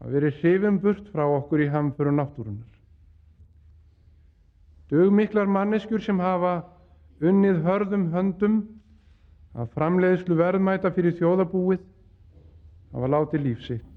að 0.00 0.16
veri 0.16 0.30
hrifum 0.38 0.78
burt 0.80 1.10
frá 1.12 1.26
okkur 1.26 1.60
í 1.60 1.68
hamföru 1.74 2.14
náttúrunar. 2.22 2.72
Dugmiklar 4.88 5.52
manneskjur 5.58 6.00
sem 6.08 6.24
hafa 6.24 6.62
unnið 7.20 7.60
hörðum 7.68 8.08
höndum 8.16 8.62
að 9.54 9.70
framleiðslu 9.74 10.36
verðmæta 10.38 10.90
fyrir 10.94 11.14
þjóðabúið 11.18 11.82
hafa 12.94 13.10
látið 13.10 13.44
líf 13.46 13.66
sitt. 13.66 13.90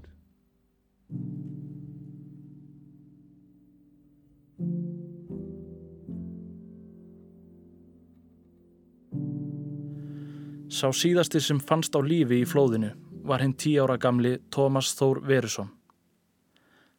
Sá 10.68 10.92
síðasti 10.94 11.40
sem 11.42 11.58
fannst 11.58 11.96
á 11.98 12.00
lífi 12.04 12.42
í 12.42 12.46
flóðinu 12.46 12.92
var 13.26 13.42
hinn 13.42 13.56
tí 13.58 13.74
ára 13.80 13.96
gamli 13.98 14.36
Tómas 14.54 14.92
Þór 14.94 15.24
Verusson. 15.26 15.72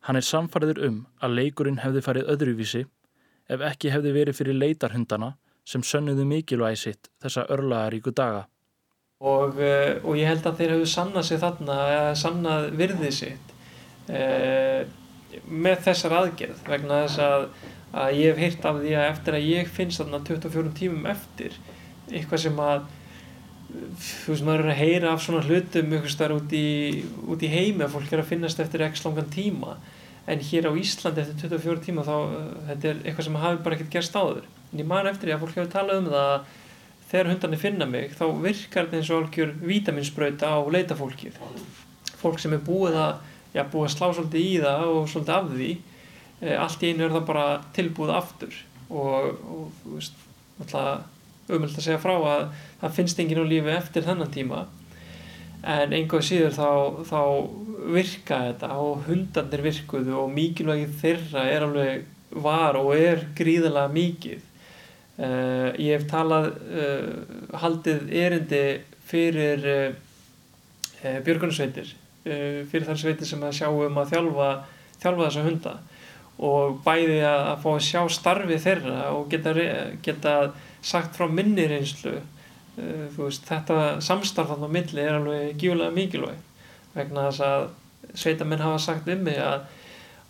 Hann 0.04 0.20
er 0.20 0.26
samfariður 0.26 0.82
um 0.88 0.98
að 1.24 1.36
leikurinn 1.38 1.80
hefði 1.84 2.02
farið 2.04 2.32
öðruvísi 2.34 2.82
ef 3.50 3.64
ekki 3.70 3.92
hefði 3.94 4.12
verið 4.16 4.38
fyrir 4.40 4.58
leitarhundana 4.58 5.36
sem 5.70 5.84
sönnuðu 5.86 6.26
mikilvægi 6.30 6.82
sitt 6.84 7.12
þessa 7.22 7.46
örlaðaríku 7.54 8.14
daga. 8.16 8.48
Og, 9.20 9.58
uh, 9.60 9.98
og 10.08 10.16
ég 10.18 10.30
held 10.32 10.48
að 10.48 10.62
þeir 10.62 10.76
hefðu 10.76 10.92
sannað 10.94 11.28
sig 11.28 11.42
þarna, 11.42 11.80
sannað 12.18 12.70
virðið 12.80 13.18
sitt 13.18 13.52
uh, 14.10 14.86
með 15.46 15.84
þessar 15.90 16.16
aðgerð 16.22 16.64
vegna 16.70 17.04
þess 17.04 17.24
að, 17.26 17.44
að 18.04 18.14
ég 18.20 18.32
hef 18.32 18.40
heyrt 18.46 18.70
af 18.70 18.80
því 18.80 18.96
að 18.96 19.10
eftir 19.10 19.38
að 19.38 19.50
ég 19.50 19.76
finnst 19.76 20.02
þarna 20.02 20.22
24 20.30 20.74
tímum 20.80 21.12
eftir 21.12 21.60
eitthvað 22.10 22.44
sem 22.46 22.64
að 22.64 22.88
þú 23.70 24.34
veist 24.34 24.46
maður 24.48 24.64
er 24.64 24.72
að 24.74 24.80
heyra 24.80 25.14
af 25.14 25.24
svona 25.24 25.44
hlutum 25.46 25.96
ykkur 25.98 26.14
starf 26.14 26.40
út 26.40 26.54
í, 26.58 26.70
út 27.30 27.44
í 27.46 27.52
heimi 27.52 27.86
að 27.86 27.96
fólk 27.96 28.14
er 28.14 28.24
að 28.24 28.32
finnast 28.32 28.62
eftir 28.64 28.86
x 28.88 29.04
langan 29.06 29.30
tíma 29.34 29.76
en 30.30 30.42
hér 30.46 30.70
á 30.70 30.74
Íslandi 30.78 31.24
eftir 31.24 31.52
24 31.54 31.84
tíma 31.86 32.06
þá 32.08 32.16
uh, 32.16 32.40
þetta 32.70 32.90
er 32.90 33.04
eitthvað 33.04 33.28
sem 33.28 33.38
hafi 33.44 33.62
bara 33.66 33.78
ekkert 33.78 33.94
gerst 33.98 34.18
áður 34.18 34.48
ég 34.78 34.86
man 34.86 35.10
eftir 35.10 35.30
því 35.30 35.36
að 35.36 35.44
fólk 35.44 35.56
hefur 35.58 35.72
talað 35.74 36.02
um 36.04 36.10
það 36.14 36.32
að 36.34 36.50
þegar 37.10 37.32
hundarnir 37.32 37.62
finna 37.62 37.88
mig 37.90 38.16
þá 38.18 38.26
virkar 38.44 38.86
þetta 38.86 39.00
eins 39.00 39.12
og 39.12 39.24
algjör 39.24 39.54
vítaminsbrauta 39.66 40.52
á 40.54 40.58
leitafólkið. 40.76 41.38
Fólk 42.20 42.42
sem 42.42 42.54
er 42.54 42.66
búið 42.66 42.98
að, 43.02 43.14
já, 43.56 43.64
búið 43.66 43.88
að 43.88 43.94
slá 43.96 44.08
svolítið 44.14 44.46
í 44.46 44.58
það 44.62 44.84
og 44.94 45.08
svolítið 45.10 45.38
af 45.38 45.48
því 45.54 45.70
e, 45.74 46.58
allt 46.58 46.84
í 46.84 46.92
einu 46.92 47.06
er 47.08 47.16
það 47.16 47.30
bara 47.32 47.46
tilbúið 47.78 48.12
aftur. 48.14 48.60
Og, 48.90 49.32
og 49.50 49.72
þú 49.82 49.96
veist 49.96 50.28
alltaf 50.60 51.50
umöld 51.50 51.74
að 51.74 51.88
segja 51.88 52.02
frá 52.04 52.14
að 52.18 52.44
það 52.84 53.00
finnst 53.00 53.24
enginn 53.24 53.42
á 53.42 53.52
lífi 53.54 53.74
eftir 53.74 54.06
þennan 54.06 54.36
tíma. 54.36 54.68
En 55.66 55.96
einhvað 55.96 56.28
síður 56.28 56.54
þá, 56.56 56.70
þá 57.10 57.22
virka 57.96 58.38
þetta 58.46 58.70
og 58.84 59.02
hundarnir 59.08 59.66
virkuðu 59.66 60.14
og 60.22 60.30
mikilvægið 60.36 60.94
þeirra 61.02 61.48
er 61.50 61.66
alveg 61.66 62.06
var 62.30 62.78
og 62.78 62.94
er 62.94 63.26
gríðilega 63.36 63.90
mikið 63.90 64.46
Uh, 65.20 65.76
ég 65.76 65.98
hef 65.98 66.06
talað 66.08 66.54
uh, 66.72 67.08
haldið 67.60 68.06
erindi 68.16 68.64
fyrir 69.10 69.66
uh, 69.68 71.18
björgunarsveitir 71.26 71.96
fyrir 72.30 72.84
þar 72.86 72.98
sveitir 73.00 73.26
sem 73.26 73.42
að 73.48 73.54
sjá 73.58 73.68
um 73.72 73.96
að 73.98 74.10
þjálfa, 74.12 74.48
þjálfa 75.02 75.24
þessa 75.24 75.44
hunda. 75.46 75.72
Og 76.46 76.76
bæði 76.86 77.16
að, 77.26 77.40
að 77.48 77.62
fá 77.64 77.70
að 77.72 77.86
sjá 77.88 78.02
starfi 78.14 78.58
þeirra 78.62 78.98
og 79.16 79.24
geta, 79.32 79.54
geta 80.06 80.34
sagt 80.86 81.16
frá 81.18 81.26
minni 81.32 81.66
reynslu 81.72 82.20
veist, 83.16 83.48
þetta 83.48 84.00
samstarfan 84.04 84.68
á 84.68 84.70
milli 84.72 85.04
er 85.04 85.18
alveg 85.18 85.58
gífulega 85.60 85.96
mikilvæg 85.96 86.40
vegna 86.96 87.28
þess 87.30 87.44
að 87.48 87.68
sveitamenn 88.20 88.64
hafa 88.64 88.80
sagt 88.84 89.10
um 89.12 89.24
mig 89.26 89.40
að, 89.42 89.66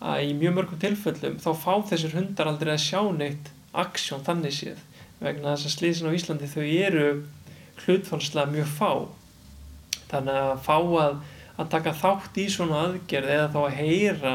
að 0.00 0.24
í 0.26 0.34
mjög 0.40 0.56
mörgum 0.56 0.82
tilfellum 0.82 1.38
þá 1.42 1.50
fá 1.58 1.72
þessir 1.90 2.16
hundar 2.16 2.50
aldrei 2.50 2.74
að 2.74 2.84
sjá 2.86 3.02
neitt 3.16 3.50
aksjón 3.76 4.24
þannig 4.26 4.56
séð 4.56 4.80
vegna 5.20 5.54
þess 5.54 5.68
að 5.68 5.74
slísin 5.76 6.10
á 6.10 6.16
Íslandi 6.16 6.48
þau 6.50 6.64
eru 6.64 7.08
hlutfalslega 7.84 8.52
mjög 8.54 8.72
fá 8.78 8.92
þannig 10.10 10.38
að 10.40 10.62
fá 10.66 10.76
að, 10.76 11.18
að 11.56 11.70
taka 11.74 11.96
þátt 12.00 12.40
í 12.40 12.46
svona 12.52 12.80
aðgerð 12.86 13.34
eða 13.36 13.50
þá 13.54 13.60
að 13.62 13.76
heyra 13.78 14.34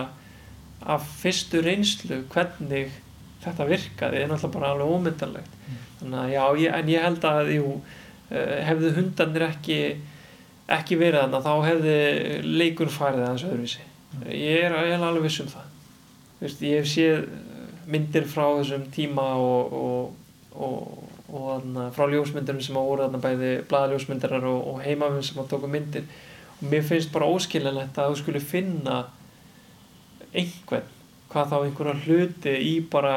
af 0.96 1.08
fyrstu 1.22 1.62
reynslu 1.66 2.22
hvernig 2.32 2.94
þetta 3.44 3.68
virkaði 3.70 4.22
er 4.22 4.30
náttúrulega 4.30 4.56
bara 4.56 4.72
alveg 4.74 4.94
ómyndarlegt 4.96 5.56
mm. 5.58 5.80
þannig 6.00 6.20
að 6.22 6.34
já, 6.34 6.44
ég, 6.62 6.76
en 6.80 6.92
ég 6.94 7.06
held 7.06 7.28
að 7.30 7.52
jú, 7.56 7.72
hefðu 8.70 8.92
hundarnir 9.00 9.48
ekki 9.50 9.80
ekki 10.76 10.98
verið 10.98 11.26
þannig 11.26 11.46
þá 11.46 11.54
hefði 11.68 11.98
leikur 12.62 12.94
farið 12.94 13.26
aðeins 13.26 13.48
öðruvísi 13.50 13.84
mm. 13.86 14.28
ég 14.32 14.68
er, 14.70 14.78
er 14.96 15.06
alveg 15.06 15.28
viss 15.28 15.44
um 15.44 15.52
það 15.52 15.72
Vist, 16.36 16.60
ég 16.68 16.82
hef 16.82 16.90
séð 16.92 17.22
myndir 17.92 18.26
frá 18.30 18.46
þessum 18.60 18.88
tíma 18.94 19.26
og, 19.42 19.76
og, 19.80 20.56
og, 20.56 21.12
og 21.30 21.46
þarna, 21.50 21.90
frá 21.96 22.08
ljósmyndirum 22.12 22.64
sem 22.64 22.80
á 22.80 22.84
voru 22.84 23.10
bæði 23.22 23.52
bladaljósmyndirar 23.70 24.48
og 24.50 24.82
heimafinn 24.86 25.26
sem 25.26 25.42
á 25.42 25.44
tóku 25.50 25.70
myndir. 25.72 26.08
Og 26.60 26.68
mér 26.72 26.86
finnst 26.88 27.14
bara 27.14 27.30
óskiljanlegt 27.30 27.98
að 28.00 28.14
þú 28.14 28.20
skulle 28.22 28.44
finna 28.44 29.06
einhvern 30.36 30.92
hvað 31.32 31.52
þá 31.52 31.56
einhverja 31.60 31.96
hluti 32.06 32.52
í 32.64 32.76
bara 32.92 33.16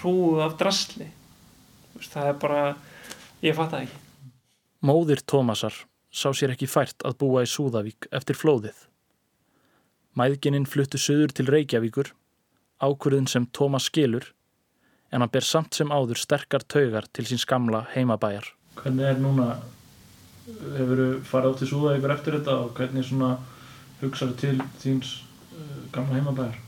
hrúðu 0.00 0.42
af 0.44 0.56
drasli. 0.60 1.08
Það 2.04 2.28
er 2.28 2.40
bara, 2.42 2.62
ég 3.44 3.56
fatt 3.56 3.72
það 3.72 3.86
ekki. 3.86 4.00
Móðir 4.84 5.22
Tómasar 5.24 5.78
sá 6.12 6.28
sér 6.36 6.52
ekki 6.52 6.68
fært 6.68 7.06
að 7.06 7.16
búa 7.22 7.44
í 7.46 7.48
Súðavík 7.48 8.10
eftir 8.12 8.36
flóðið. 8.36 8.76
Mæðgininn 10.18 10.68
fluttu 10.68 11.00
söður 11.00 11.32
til 11.34 11.48
Reykjavíkur 11.50 12.12
ákvörðin 12.84 13.30
sem 13.30 13.46
Tómas 13.56 13.88
skilur 13.90 14.30
en 15.14 15.22
hann 15.22 15.30
ber 15.30 15.46
samt 15.46 15.76
sem 15.76 15.92
áður 15.94 16.18
sterkar 16.18 16.64
taugar 16.66 17.06
til 17.14 17.26
síns 17.28 17.46
gamla 17.46 17.84
heimabæjar. 17.94 18.48
Hvernig 18.80 19.06
er 19.06 19.20
núna, 19.22 19.52
hefur 20.74 21.00
þú 21.00 21.08
farið 21.28 21.52
átt 21.52 21.62
í 21.62 21.68
súða 21.70 21.94
ykkur 21.98 22.14
eftir 22.16 22.38
þetta 22.38 22.56
og 22.64 22.74
hvernig 22.78 23.06
svona 23.06 23.30
hugsaðu 24.00 24.36
til 24.42 24.56
þíns 24.82 25.14
uh, 25.54 25.78
gamla 25.94 26.18
heimabæjar? 26.18 26.60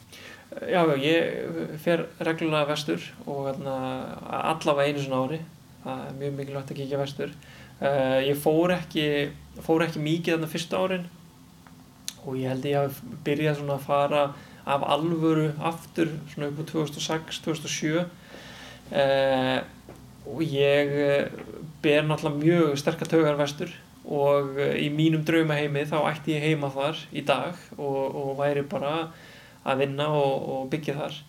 Já, 0.70 0.80
ég 1.02 1.76
fer 1.82 2.06
reglulega 2.22 2.70
vestur 2.70 3.02
og 3.26 3.50
allavega 3.50 4.86
einu 4.86 5.02
svona 5.02 5.24
ári, 5.26 5.40
það 5.82 6.04
er 6.06 6.16
mjög 6.20 6.36
mikilvægt 6.38 6.70
að 6.72 6.78
kíkja 6.80 7.00
vestur. 7.02 7.34
Uh, 7.76 8.22
ég 8.24 8.38
fór 8.40 8.72
ekki, 8.78 9.08
fór 9.66 9.84
ekki 9.84 10.04
mikið 10.06 10.36
þarna 10.36 10.52
fyrsta 10.54 10.80
árin 10.80 11.08
og 12.22 12.38
ég 12.38 12.54
held 12.54 12.70
ég 12.70 12.78
að 12.86 13.02
byrja 13.26 13.58
svona 13.58 13.76
að 13.76 13.88
fara 13.90 14.22
af 14.66 14.82
alvöru 14.82 15.52
aftur 15.62 16.10
svona 16.32 16.50
upp 16.50 16.60
á 16.62 16.64
2006-2007 16.72 18.04
eh, 18.90 19.58
og 20.26 20.42
ég 20.42 20.94
eh, 21.06 21.30
ber 21.82 22.06
náttúrulega 22.06 22.42
mjög 22.42 22.78
sterkar 22.82 23.10
taugar 23.10 23.38
vestur 23.38 23.70
og 24.04 24.58
eh, 24.58 24.74
í 24.86 24.90
mínum 24.90 25.24
draumaheimi 25.26 25.86
þá 25.86 25.98
ætti 26.10 26.34
ég 26.34 26.48
heima 26.50 26.70
þar 26.74 27.00
í 27.14 27.22
dag 27.26 27.54
og, 27.78 28.02
og 28.10 28.36
væri 28.40 28.66
bara 28.66 29.10
að 29.66 29.82
vinna 29.82 30.06
og, 30.14 30.34
og 30.50 30.68
byggja 30.70 30.94
þar. 30.98 31.20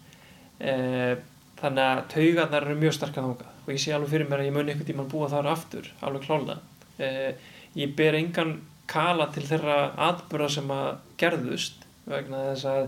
Eh, 0.58 1.13
þannig 1.62 1.84
að 1.84 2.01
taugarnar 2.13 2.65
eru 2.65 2.79
mjög 2.82 2.96
sterkar 2.98 3.25
þánga 3.25 3.51
og 3.65 3.74
ég 3.74 3.82
sé 3.82 3.94
alveg 3.94 4.13
fyrir 4.13 4.29
mér 4.29 4.44
að 4.44 4.48
ég 4.48 4.56
mun 4.56 4.70
einhvern 4.72 4.88
tíman 4.88 5.10
búa 5.12 5.29
þar 5.32 5.50
aftur 5.51 5.89
alveg 6.06 6.25
klála 6.27 6.58
eh, 7.01 7.34
ég 7.77 7.96
ber 7.98 8.17
engan 8.17 8.53
kala 8.88 9.27
til 9.34 9.44
þeirra 9.48 9.77
atbyrða 10.08 10.50
sem 10.53 10.72
að 10.72 10.88
gerðust 11.20 11.86
vegna 12.08 12.44
þess 12.51 12.70
að 12.72 12.88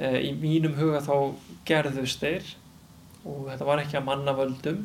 í 0.00 0.32
mínum 0.40 0.74
huga 0.78 1.02
þá 1.04 1.14
gerðust 1.68 2.22
þeir 2.22 2.48
og 3.28 3.46
þetta 3.50 3.68
var 3.68 3.82
ekki 3.82 3.98
að 4.00 4.08
manna 4.08 4.34
völdum 4.34 4.80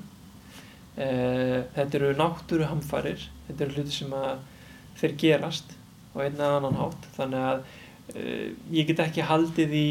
eh, 1.00 1.64
þetta 1.74 2.00
eru 2.00 2.14
náttúru 2.20 2.68
hamfarir 2.70 3.24
þetta 3.48 3.66
eru 3.66 3.78
hluti 3.78 3.96
sem 3.96 4.14
að 4.14 4.44
þeir 4.98 5.18
gerast 5.22 5.78
á 6.18 6.26
einn 6.26 6.40
eða 6.40 6.58
annan 6.60 6.80
hátt. 6.80 7.10
Þannig 7.18 7.44
að 7.46 7.60
uh, 7.62 8.48
ég 8.74 8.90
get 8.90 9.04
ekki 9.06 9.28
haldið 9.28 9.76
í 9.78 9.90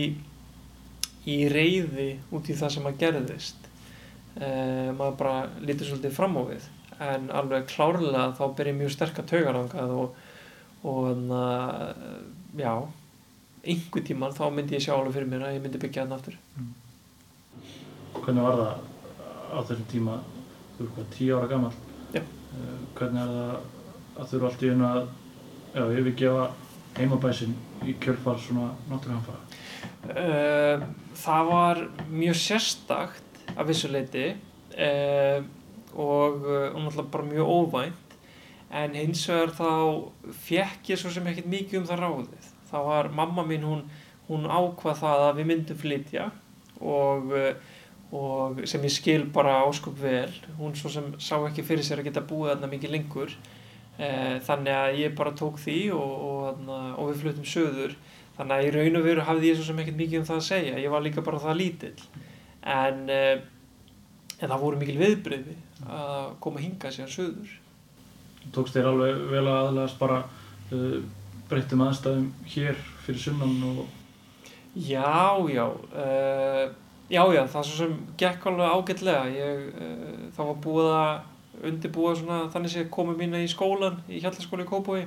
í 1.27 1.37
reyði 1.51 2.11
út 2.35 2.47
í 2.47 2.55
það 2.55 2.77
sem 2.77 2.85
að 2.87 3.01
gerðist. 3.01 3.65
Maður 4.37 5.15
bara 5.19 5.39
lítur 5.59 5.89
svolítið 5.89 6.13
fram 6.15 6.37
á 6.39 6.43
við. 6.47 6.69
En 7.03 7.25
alveg 7.35 7.67
klárlega 7.73 8.29
þá 8.37 8.45
byrja 8.61 8.75
mjög 8.77 8.93
sterkar 8.95 9.27
taugarangað 9.27 9.95
og, 9.97 10.21
og 10.87 11.01
þannig 11.09 11.35
að 11.41 12.61
já, 12.63 12.71
einhver 13.73 14.05
tíman 14.07 14.35
þá 14.37 14.45
myndi 14.55 14.77
ég 14.77 14.85
sjá 14.85 14.95
alveg 14.97 15.17
fyrir 15.17 15.31
mér 15.31 15.47
að 15.47 15.57
ég 15.57 15.65
myndi 15.65 15.81
byggja 15.83 16.05
hann 16.05 16.17
aftur 16.17 16.37
Hvernig 18.17 18.47
var 18.47 18.61
það 18.61 18.85
á 19.53 19.59
þessum 19.69 19.89
tíma, 19.91 20.15
þú 20.77 20.85
eru 20.85 20.93
hvað, 20.97 21.09
tíu 21.15 21.37
ára 21.37 21.51
gammal? 21.51 21.73
Já. 22.15 22.23
Uh, 22.23 22.79
hvernig 22.97 23.23
er 23.23 23.35
það 23.35 24.23
að 24.23 24.31
þú 24.31 24.39
eru 24.39 24.49
allt 24.49 24.65
í 24.65 24.71
einu 24.73 24.87
að 24.89 25.03
já, 25.77 25.83
yfirgefa 26.01 26.47
heimabæsin 26.97 27.55
í 27.85 27.95
kjölfar 28.03 28.41
svona 28.41 28.71
náttúruhamfara? 28.91 29.45
Uh, 30.07 30.87
það 31.19 31.53
var 31.53 31.83
mjög 32.09 32.41
sérstakt 32.41 33.41
af 33.55 33.69
vissu 33.69 33.91
leiti 33.93 34.27
uh, 34.33 35.39
og, 35.95 36.43
uh, 36.47 36.73
og 36.73 36.81
náttúrulega 36.81 37.13
bara 37.13 37.31
mjög 37.31 37.55
óvænt 37.57 38.19
en 38.77 38.97
hins 38.99 39.23
vegar 39.31 39.55
þá 39.55 39.71
fekk 40.47 40.93
ég 40.93 41.01
svo 41.01 41.13
sem 41.15 41.27
ekkert 41.31 41.51
mikið 41.51 41.81
um 41.81 41.89
það 41.89 42.03
ráðið 42.03 42.53
þá 42.77 42.85
var 42.85 43.09
mamma 43.17 43.45
mín 43.49 43.65
hún, 43.65 43.85
hún 44.29 44.45
ákvað 44.45 45.01
það 45.01 45.25
að 45.31 45.41
við 45.41 45.51
myndum 45.51 45.81
flytja 45.81 46.29
og, 46.81 47.33
uh, 47.33 47.53
og 48.17 48.61
sem 48.69 48.85
ég 48.85 48.93
skil 48.93 49.25
bara 49.33 49.63
áskup 49.65 49.97
vel 50.01 50.31
hún 50.61 50.77
svo 50.77 50.93
sem 50.93 51.09
sá 51.19 51.39
ekki 51.39 51.65
fyrir 51.67 51.87
sér 51.87 52.03
að 52.03 52.11
geta 52.11 52.27
búið 52.27 52.53
þarna 52.55 52.73
mikið 52.75 52.95
lengur 52.95 53.33
uh, 53.33 54.37
þannig 54.47 54.77
að 54.77 55.01
ég 55.01 55.17
bara 55.19 55.35
tók 55.39 55.59
því 55.63 55.81
og, 55.97 56.15
og, 56.29 56.71
og 57.01 57.11
við 57.11 57.25
flutum 57.25 57.49
söður 57.49 57.97
þannig 58.37 58.57
að 58.57 58.67
í 58.69 58.73
raun 58.77 59.01
og 59.01 59.07
veru 59.09 59.27
hafði 59.27 59.51
ég 59.51 59.59
svo 59.59 59.71
sem 59.71 59.83
ekkert 59.83 60.01
mikið 60.03 60.21
um 60.21 60.31
það 60.31 60.41
að 60.43 60.49
segja 60.51 60.81
ég 60.83 60.93
var 60.93 61.05
líka 61.05 61.25
bara 61.25 61.41
það 61.41 61.61
lítill. 61.63 62.09
En, 62.67 63.05
uh, 63.09 63.37
en 64.37 64.51
það 64.51 64.65
voru 64.67 64.81
mikil 64.81 64.99
viðbreyði 65.01 65.55
að 65.87 66.35
koma 66.43 66.61
hinga 66.61 66.91
sér 66.93 67.09
söður 67.13 67.55
Tókst 68.55 68.77
þér 68.77 68.89
alveg 68.93 69.23
vel 69.33 69.43
að 69.43 69.57
aðlæðast 69.61 69.99
bara 69.99 70.19
uh, 70.75 70.99
breyttum 71.51 71.85
aðstæðum 71.87 72.33
hér 72.55 72.81
fyrir 73.05 73.23
sunnan 73.23 73.63
og 73.71 73.87
Já, 74.77 75.41
já, 75.49 75.73
uh, 75.73 76.69
já, 77.09 77.23
já, 77.33 77.47
það 77.49 77.63
sem 77.65 77.93
gekk 78.21 78.43
alveg 78.51 78.75
ágætlega. 78.77 79.23
Ég, 79.33 79.63
uh, 79.73 80.27
það 80.37 80.51
var 80.51 80.59
búið 80.67 80.89
að 80.93 81.71
undirbúa 81.71 82.13
svona 82.19 82.41
þannig 82.53 82.75
sé 82.75 82.85
komið 82.93 83.23
mína 83.23 83.41
í 83.41 83.49
skólan, 83.49 83.97
í 84.13 84.21
Hjallaskóli 84.21 84.67
í 84.67 84.69
Kópói. 84.69 85.07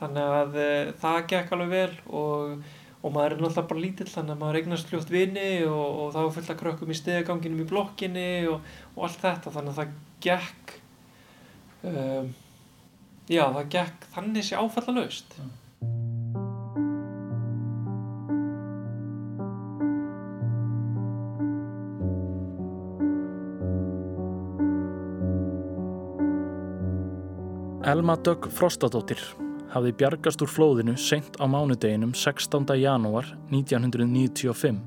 Þannig 0.00 0.34
að 0.40 0.58
uh, 0.64 0.90
það 0.98 1.20
gekk 1.30 1.54
alveg 1.54 1.72
vel 1.76 1.94
og, 2.10 2.66
og 3.04 3.14
maður 3.14 3.36
er 3.36 3.44
náttúrulega 3.44 3.68
bara 3.70 3.86
lítill 3.86 4.10
þannig 4.10 4.34
að 4.34 4.42
maður 4.42 4.60
eignast 4.64 4.90
fljótt 4.90 5.14
vini 5.14 5.48
og, 5.70 5.86
og 5.86 6.12
það 6.16 6.26
var 6.26 6.36
fullt 6.40 6.54
að 6.56 6.62
krökkum 6.64 6.90
í 6.90 7.00
stegaganginum 7.04 7.62
í 7.62 7.70
blokkinni 7.70 8.28
og, 8.50 8.70
og 8.96 9.06
allt 9.06 9.22
þetta. 9.28 9.58
Þannig 9.60 9.76
að 9.76 9.82
það 9.84 9.98
gekk, 10.26 10.78
já, 13.30 13.44
það 13.44 13.76
gekk 13.78 14.08
þannig 14.16 14.48
sé 14.48 14.58
áfallalaust. 14.58 15.38
Elma 27.94 28.16
Dögg 28.18 28.48
Frostadóttir 28.50 29.20
hafði 29.70 29.92
bjargast 30.00 30.40
úr 30.42 30.50
flóðinu 30.50 30.96
seint 30.98 31.36
á 31.38 31.46
mánudeginum 31.46 32.10
16. 32.10 32.64
janúar 32.80 33.28
1995. 33.52 34.80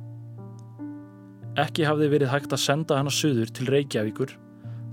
Ekki 1.64 1.86
hafði 1.88 2.10
verið 2.12 2.34
hægt 2.34 2.58
að 2.58 2.64
senda 2.66 2.98
hana 3.00 3.14
suður 3.14 3.54
til 3.56 3.70
Reykjavíkur 3.72 4.34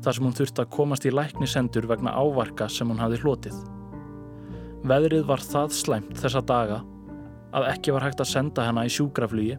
þar 0.05 0.14
sem 0.14 0.29
hún 0.29 0.38
þurfti 0.38 0.62
að 0.62 0.70
komast 0.77 1.09
í 1.11 1.14
læknisendur 1.16 1.90
vegna 1.90 2.14
ávarka 2.14 2.70
sem 2.70 2.87
hún 2.92 3.03
hafði 3.03 3.18
hlotið. 3.24 3.61
Veðrið 4.87 5.27
var 5.33 5.42
það 5.42 5.74
slæmt 5.81 6.14
þessa 6.22 6.46
daga 6.46 6.85
að 7.50 7.70
ekki 7.72 7.98
var 7.98 8.07
hægt 8.07 8.22
að 8.22 8.31
senda 8.37 8.68
hana 8.68 8.87
í 8.87 8.94
sjúkraflugi 8.94 9.59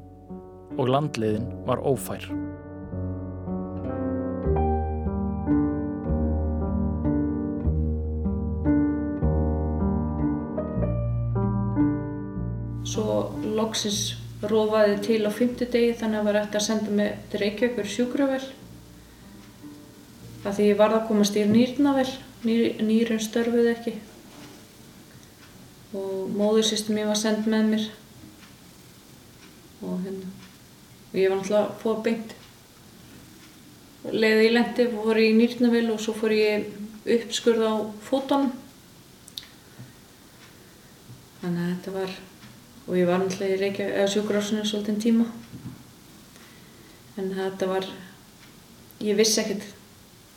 og 0.80 0.96
landleiðin 0.96 1.52
var 1.68 1.84
ófær. 1.84 2.32
Svo 12.96 13.16
loksins 13.58 14.16
rofaði 14.48 15.02
til 15.04 15.24
á 15.28 15.32
fimmtudegi 15.36 15.96
þannig 16.00 16.22
að 16.22 16.30
var 16.30 16.38
eftir 16.40 16.62
að 16.62 16.68
senda 16.70 16.94
mig 16.96 17.18
til 17.32 17.42
Reykjavíkur 17.42 17.90
sjúkravel. 17.92 18.46
Það 20.46 20.56
því 20.56 20.70
ég 20.70 20.80
varð 20.80 20.98
að 21.02 21.08
komast 21.10 21.36
í 21.36 21.44
nýrnavel, 21.50 22.08
Nýr, 22.46 22.76
nýrun 22.86 23.22
störfuð 23.24 23.72
ekki. 23.72 23.96
Og 25.98 26.28
móðursýstum 26.38 27.00
ég 27.00 27.08
var 27.10 27.18
send 27.18 27.48
með 27.50 27.72
mér. 27.72 27.86
Og 29.82 30.04
hérna, 30.04 30.30
og 31.10 31.16
ég 31.18 31.32
var 31.32 31.40
náttúrulega 31.40 31.64
að 31.64 31.80
fóða 31.82 32.04
beint. 32.06 32.36
Leiði 34.14 34.46
í 34.46 34.52
lendi, 34.54 34.86
fór 34.94 35.22
ég 35.24 35.32
í 35.32 35.40
nýrnavel 35.40 35.88
og 35.96 36.04
svo 36.04 36.14
fór 36.20 36.36
ég 36.38 36.70
uppskurð 37.16 37.66
á 37.66 37.74
fótunum. 38.06 38.54
Þannig 41.42 41.64
að 41.64 41.72
þetta 41.72 41.96
var, 41.98 42.16
og 42.86 42.94
ég 42.98 43.08
var 43.10 43.22
náttúrulega 43.22 43.88
í 44.04 44.08
sjúkrásinu 44.12 44.66
svolítinn 44.66 45.02
tíma. 45.02 45.26
En 47.18 47.32
þetta 47.34 47.70
var, 47.70 47.88
ég 49.02 49.18
vissi 49.18 49.42
ekkert 49.42 49.66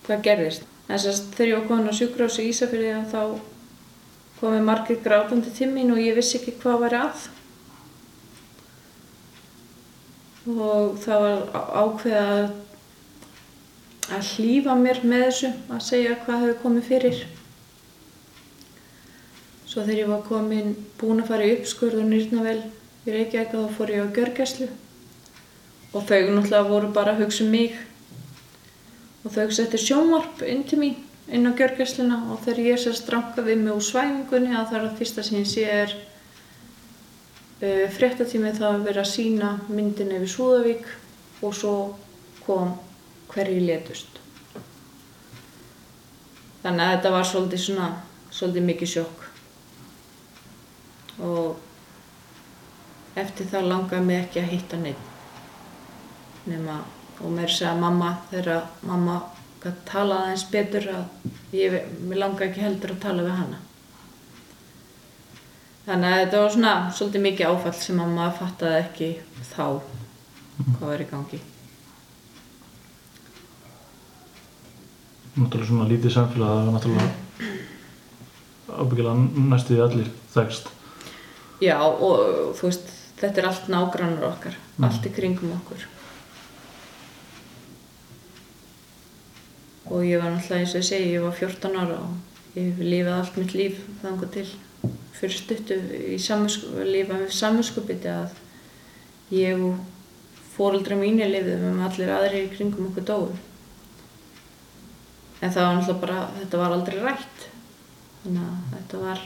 hvað 0.06 0.24
gerðist. 0.24 0.68
Þess 0.88 1.08
að 1.10 1.18
þegar 1.36 1.50
ég 1.50 1.58
var 1.58 1.66
komin 1.68 1.90
á 1.92 1.98
sjúkrás 1.98 2.38
í 2.40 2.46
Ísafirði 2.48 2.92
að 2.96 3.10
þá 3.12 3.22
komið 4.38 4.62
margir 4.64 5.02
grátandi 5.04 5.52
til 5.52 5.68
mín 5.72 5.92
og 5.92 6.00
ég 6.00 6.16
vissi 6.16 6.38
ekki 6.38 6.56
hvað 6.62 6.84
var 6.86 6.96
að. 7.02 7.26
Og 10.48 10.96
það 11.02 11.24
var 11.26 11.42
ákveðið 11.52 12.20
að, 12.22 12.46
að 14.16 14.30
hlýfa 14.30 14.78
mér 14.80 15.02
með 15.04 15.26
þessu, 15.26 15.50
að 15.68 15.84
segja 15.90 16.16
hvað 16.22 16.46
hefur 16.46 16.62
komið 16.62 16.88
fyrir. 16.88 17.26
Svo 19.68 19.82
þegar 19.84 19.98
ég 20.00 20.08
var 20.08 20.22
komin, 20.24 20.70
búin 20.96 21.20
að 21.20 21.28
fara 21.28 21.44
í 21.44 21.56
uppskurð 21.58 22.00
og 22.00 22.06
nýrnavel 22.08 22.60
í 23.04 23.12
Reykjavík 23.12 23.50
þá 23.52 23.74
fór 23.76 23.90
ég 23.92 24.06
á 24.08 24.14
gjörgæslu. 24.16 24.68
Og 25.92 26.06
þau 26.08 26.22
náttúrulega 26.32 26.70
voru 26.70 26.88
bara 26.96 27.12
að 27.12 27.26
hugsa 27.26 27.44
um 27.44 27.52
mig. 27.52 27.76
Og 29.26 29.34
þau 29.34 29.52
setti 29.52 29.80
sjónvarp 29.82 30.40
inn 30.48 30.64
til 30.64 30.80
mín, 30.80 30.96
inn 31.28 31.44
á 31.44 31.52
gjörgæsluna 31.52 32.22
og 32.32 32.40
þegar 32.46 32.64
ég 32.64 32.80
sérst 32.80 33.12
rankaði 33.12 33.58
mig 33.60 33.74
úr 33.74 33.84
svæfingunni 33.84 34.56
að 34.56 34.72
það 34.72 34.80
er 34.80 34.88
að 34.88 34.98
fyrsta 35.02 35.26
sem 35.28 35.40
ég 35.42 35.52
sé 35.52 35.68
er 35.68 35.94
uh, 37.60 37.86
fréttatími 37.98 38.56
það 38.56 38.68
að 38.72 38.88
vera 38.88 39.04
að 39.04 39.12
sína 39.12 39.54
myndin 39.68 40.16
yfir 40.16 40.32
Súðavík 40.38 40.92
og 41.44 41.56
svo 41.60 41.76
kom 42.46 42.72
hverju 43.34 43.60
létust. 43.68 44.16
Þannig 46.64 46.86
að 46.86 46.94
þetta 46.96 47.16
var 47.18 47.28
svolítið 47.36 47.66
svona, 47.68 47.90
svolítið 48.32 48.70
mikið 48.72 48.96
sjokk. 48.96 49.27
Og 51.24 51.56
eftir 53.18 53.48
það 53.50 53.70
langaði 53.72 54.04
mig 54.06 54.20
ekki 54.22 54.42
að 54.42 54.52
hitta 54.52 54.78
neitt 54.80 55.06
nema 56.48 56.78
og 57.18 57.32
mér 57.34 57.50
segja 57.50 57.74
mamma 57.76 58.12
þegar 58.30 58.68
mamma 58.86 59.16
gæti 59.62 59.84
talað 59.88 60.24
aðeins 60.24 60.44
betur 60.52 60.86
að 60.92 61.56
ég, 61.56 61.74
langaði 62.14 62.48
ekki 62.48 62.62
heldur 62.62 62.94
að 62.94 63.02
tala 63.02 63.24
við 63.26 63.36
hana. 63.40 63.60
Þannig 65.88 66.08
að 66.08 66.18
þetta 66.22 66.42
var 66.42 66.54
svona 66.54 66.72
svolítið 66.94 67.24
mikið 67.26 67.50
áfall 67.50 67.74
sem 67.80 67.98
mamma 67.98 68.30
fattaði 68.38 68.80
ekki 68.84 69.10
þá 69.50 69.64
hvað 70.58 70.84
var 70.84 71.02
í 71.02 71.08
gangi. 71.10 71.40
Náttúrulega 75.38 75.70
svona 75.70 75.90
lítið 75.90 76.14
samfélag 76.14 76.54
það 76.54 76.64
var 76.68 76.74
náttúrulega 76.76 77.10
ábyggilega 78.78 79.46
næstuði 79.52 79.84
allir 79.84 80.10
þekst. 80.34 80.77
Já 81.62 81.78
og 81.82 82.54
þú 82.58 82.68
veist 82.68 82.90
þetta 83.18 83.40
er 83.40 83.48
allt 83.50 83.70
nágrannar 83.72 84.28
okkar, 84.32 84.58
allt 84.78 85.06
í 85.08 85.14
kringum 85.14 85.56
okkur. 85.58 85.86
og 89.90 90.04
ég 90.04 90.20
var 90.20 90.32
náttúrulega 90.32 90.62
eins 90.62 90.74
og 90.74 90.82
ég 90.82 90.88
segi, 90.88 91.12
ég 91.16 91.22
var 91.24 91.32
14 91.32 91.76
ára 91.80 91.98
og 92.04 92.56
ég 92.56 92.66
hef 92.68 92.80
lifað 92.82 93.14
allt 93.14 93.36
mitt 93.40 93.54
líf 93.56 93.78
þangar 94.02 94.32
til 94.34 94.46
fyrir 95.18 95.34
stuttu 95.34 95.78
í 96.14 96.18
lífa 96.86 97.16
með 97.16 97.32
saminskupiti 97.34 98.10
að 98.12 98.34
ég 99.34 99.62
og 99.64 99.78
fóreldra 100.54 100.98
mínir 100.98 101.30
lifðum 101.32 101.72
um 101.72 101.84
allir 101.86 102.12
aðri 102.12 102.44
í 102.44 102.52
kringum 102.52 102.90
okkur 102.90 103.06
dói. 103.08 103.36
En 105.40 105.52
það 105.54 105.64
var 105.64 105.76
náttúrulega 105.78 106.00
bara, 106.02 106.20
þetta 106.38 106.60
var 106.62 106.74
aldrei 106.74 106.98
rætt. 107.02 107.44
Þannig 108.22 108.44
að 108.44 108.72
þetta 108.74 109.02
var, 109.04 109.20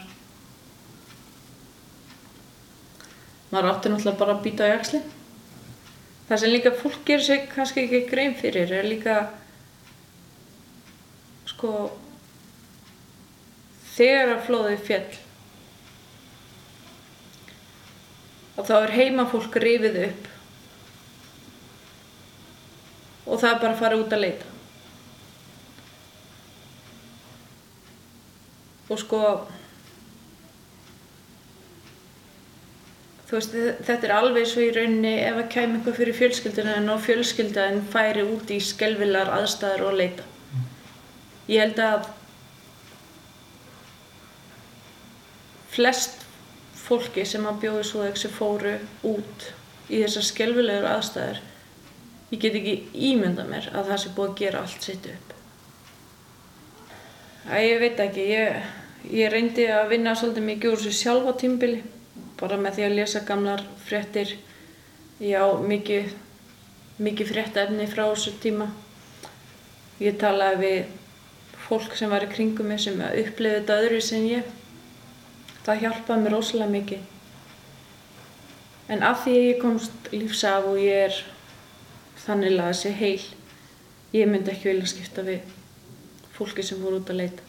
maður 3.52 3.70
átti 3.72 3.92
náttúrulega 3.92 4.20
bara 4.24 4.36
að 4.36 4.44
býta 4.46 4.66
á 4.66 4.72
jaksli 4.72 5.02
það 6.28 6.42
sem 6.42 6.54
líka 6.54 6.76
fólk 6.82 7.02
gerir 7.06 7.26
sig 7.26 7.48
kannski 7.52 7.84
ekki 7.86 8.06
grein 8.10 8.38
fyrir 8.38 8.72
er 8.80 8.88
líka 8.88 9.18
sko 11.52 11.74
þegar 13.92 14.38
að 14.38 14.48
flóðið 14.48 14.88
fjall 14.88 15.10
og 18.56 18.68
þá 18.68 18.74
er 18.78 18.94
heimafólk 18.96 19.56
rifið 19.58 19.98
upp. 20.06 20.28
Og 23.26 23.40
það 23.40 23.48
er 23.48 23.60
bara 23.62 23.72
að 23.72 23.80
fara 23.80 23.98
út 23.98 24.12
að 24.12 24.22
leita. 24.22 24.50
Og 28.92 29.00
sko 29.00 29.20
veist 33.38 33.54
þetta 33.86 34.08
er 34.08 34.14
alveg 34.16 34.48
svo 34.48 34.64
í 34.64 34.72
rauninni 34.74 35.14
ef 35.24 35.38
að 35.40 35.52
kæmi 35.54 35.78
eitthvað 35.78 35.98
fyrir 36.00 36.18
fjölskylduna 36.18 36.74
en 36.80 36.90
á 36.92 36.96
fjölskyldan 37.06 37.78
færi 37.92 38.24
út 38.28 38.50
í 38.52 38.58
skelvilar 38.62 39.30
aðstæður 39.38 39.86
og 39.88 39.96
leita. 40.00 40.26
Ég 41.50 41.64
held 41.64 41.80
að 41.82 42.10
flest 45.72 46.26
fólki 46.82 47.24
sem 47.28 47.46
að 47.48 47.62
bjóði 47.64 47.86
svo 47.88 48.10
sem 48.18 48.34
fóru 48.34 48.76
út 49.08 49.48
í 49.88 50.02
þessar 50.02 50.28
skelvilegur 50.28 50.90
aðstæður 50.90 51.40
ég 52.32 52.40
get 52.40 52.54
ekki 52.56 52.76
ímynda 53.12 53.44
mér 53.48 53.68
að 53.76 53.90
það 53.90 53.98
sé 54.02 54.12
búið 54.16 54.30
að 54.30 54.38
gera 54.40 54.60
allt 54.64 54.86
sitt 54.86 55.08
upp. 55.12 55.32
Að 57.52 57.66
ég 57.66 57.82
veit 57.82 58.00
ekki 58.00 58.28
ég, 58.30 58.70
ég 59.12 59.32
reyndi 59.32 59.66
að 59.68 59.90
vinna 59.92 60.14
svolítið 60.16 60.46
mikið 60.46 60.72
úr 60.72 60.80
þessu 60.80 61.00
sjálfa 61.00 61.34
tímbili 61.42 61.82
bara 62.42 62.59
með 62.59 62.78
því 62.78 62.88
að 62.88 62.98
lesa 62.98 63.24
gamlar 63.28 63.62
fréttir. 63.87 64.37
Já 65.22 65.44
mikið 65.62 66.11
mikið 67.02 67.31
fréttaefni 67.33 67.87
frá 67.90 68.05
þessu 68.11 68.35
tíma. 68.42 68.68
Ég 70.02 70.18
talaði 70.20 70.59
við 70.62 71.59
fólk 71.66 71.94
sem 71.96 72.11
var 72.11 72.26
í 72.26 72.31
kringum 72.31 72.68
mig 72.68 72.83
sem 72.83 72.98
upplifði 72.98 73.59
þetta 73.61 73.78
öðru 73.81 74.00
sem 74.05 74.26
ég. 74.28 74.48
Það 75.62 75.85
hjálpaði 75.85 76.24
mér 76.24 76.35
rosalega 76.37 76.74
mikið. 76.74 77.09
En 78.92 79.05
af 79.07 79.22
því 79.24 79.37
ég 79.38 79.62
komst 79.62 80.11
lífs 80.12 80.42
af 80.44 80.66
og 80.68 80.81
ég 80.83 81.07
er 81.07 81.20
þannig 82.26 82.59
að 82.59 82.72
þessi 82.72 82.94
heil 82.98 83.22
ég 84.12 84.28
myndi 84.28 84.52
ekki 84.52 84.68
vilja 84.68 84.90
skipta 84.90 85.24
við 85.24 85.46
fólki 86.35 86.64
sem 86.66 86.83
voru 86.83 87.00
út 87.00 87.12
að 87.12 87.22
leita. 87.22 87.46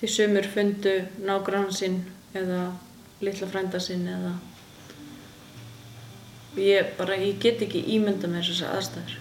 Því 0.00 0.12
sömur 0.14 0.46
fundu 0.54 0.94
nágrann 1.26 1.68
sinn 1.74 1.98
eða 2.32 2.70
litla 3.20 3.48
frænda 3.50 3.80
sinn 3.82 4.06
eða 4.08 4.34
ég 6.60 6.94
bara, 6.98 7.18
ég 7.20 7.38
get 7.42 7.62
ekki 7.62 7.84
ímynda 7.96 8.28
með 8.30 8.50
þessu 8.50 8.70
aðstæður 8.70 9.18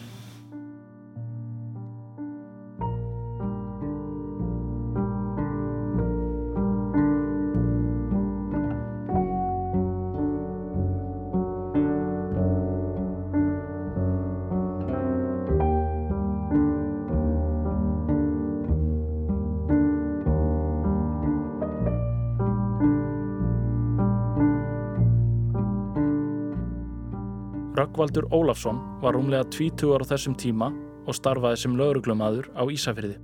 Röggvaldur 27.78 28.26
Ólafsson 28.34 28.80
var 29.02 29.14
rúmlega 29.14 29.46
20 29.54 29.94
á 29.94 30.10
þessum 30.10 30.34
tíma 30.34 30.72
og 31.06 31.14
starfaði 31.14 31.60
sem 31.62 31.76
lauruglumadur 31.78 32.48
á 32.58 32.66
Ísafyrði. 32.66 33.20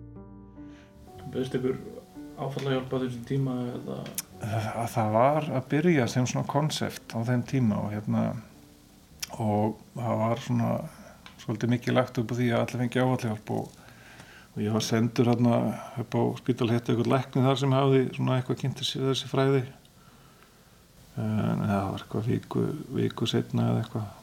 Böðist 1.34 1.56
ykkur 1.58 1.80
áfallahjálp 2.38 2.92
á 2.94 2.98
þessum 3.02 3.24
tíma 3.26 3.56
eða? 3.74 3.96
Að 4.46 4.92
það 4.94 5.16
var 5.16 5.48
að 5.50 5.66
byrja 5.72 6.06
sem 6.14 6.28
svona 6.30 6.46
konsept 6.52 7.16
á 7.18 7.20
þeim 7.26 7.46
tíma 7.50 7.80
og 7.82 7.96
hérna 7.96 8.26
og 9.42 9.80
það 9.96 10.22
var 10.22 10.44
svona 10.46 10.70
svolítið 11.42 11.74
mikið 11.74 11.98
lagt 11.98 12.20
upp 12.22 12.34
á 12.34 12.38
því 12.38 12.50
að 12.52 12.62
allir 12.62 12.84
fengi 12.84 13.02
áfallahjálp 13.02 13.54
og, 13.56 13.80
og 14.54 14.60
ég 14.62 14.78
var 14.78 14.86
sendur 14.86 15.32
hérna 15.32 15.62
upp 16.04 16.20
á 16.20 16.24
spítalhettu 16.44 16.94
eitthvað 16.94 17.12
lækni 17.16 17.48
þar 17.48 17.64
sem 17.64 17.74
hafði 17.80 18.04
svona 18.20 18.38
eitthvað 18.38 18.62
kynnti 18.62 18.86
sér 18.86 19.10
þessi 19.10 19.32
fræði 19.32 19.64
en 21.16 21.66
það 21.66 21.90
var 21.90 22.06
eitthvað 22.06 22.30
viku, 22.30 22.68
viku 22.94 23.28
setna 23.32 23.72
eða 23.72 23.82
eitthvað 23.82 24.14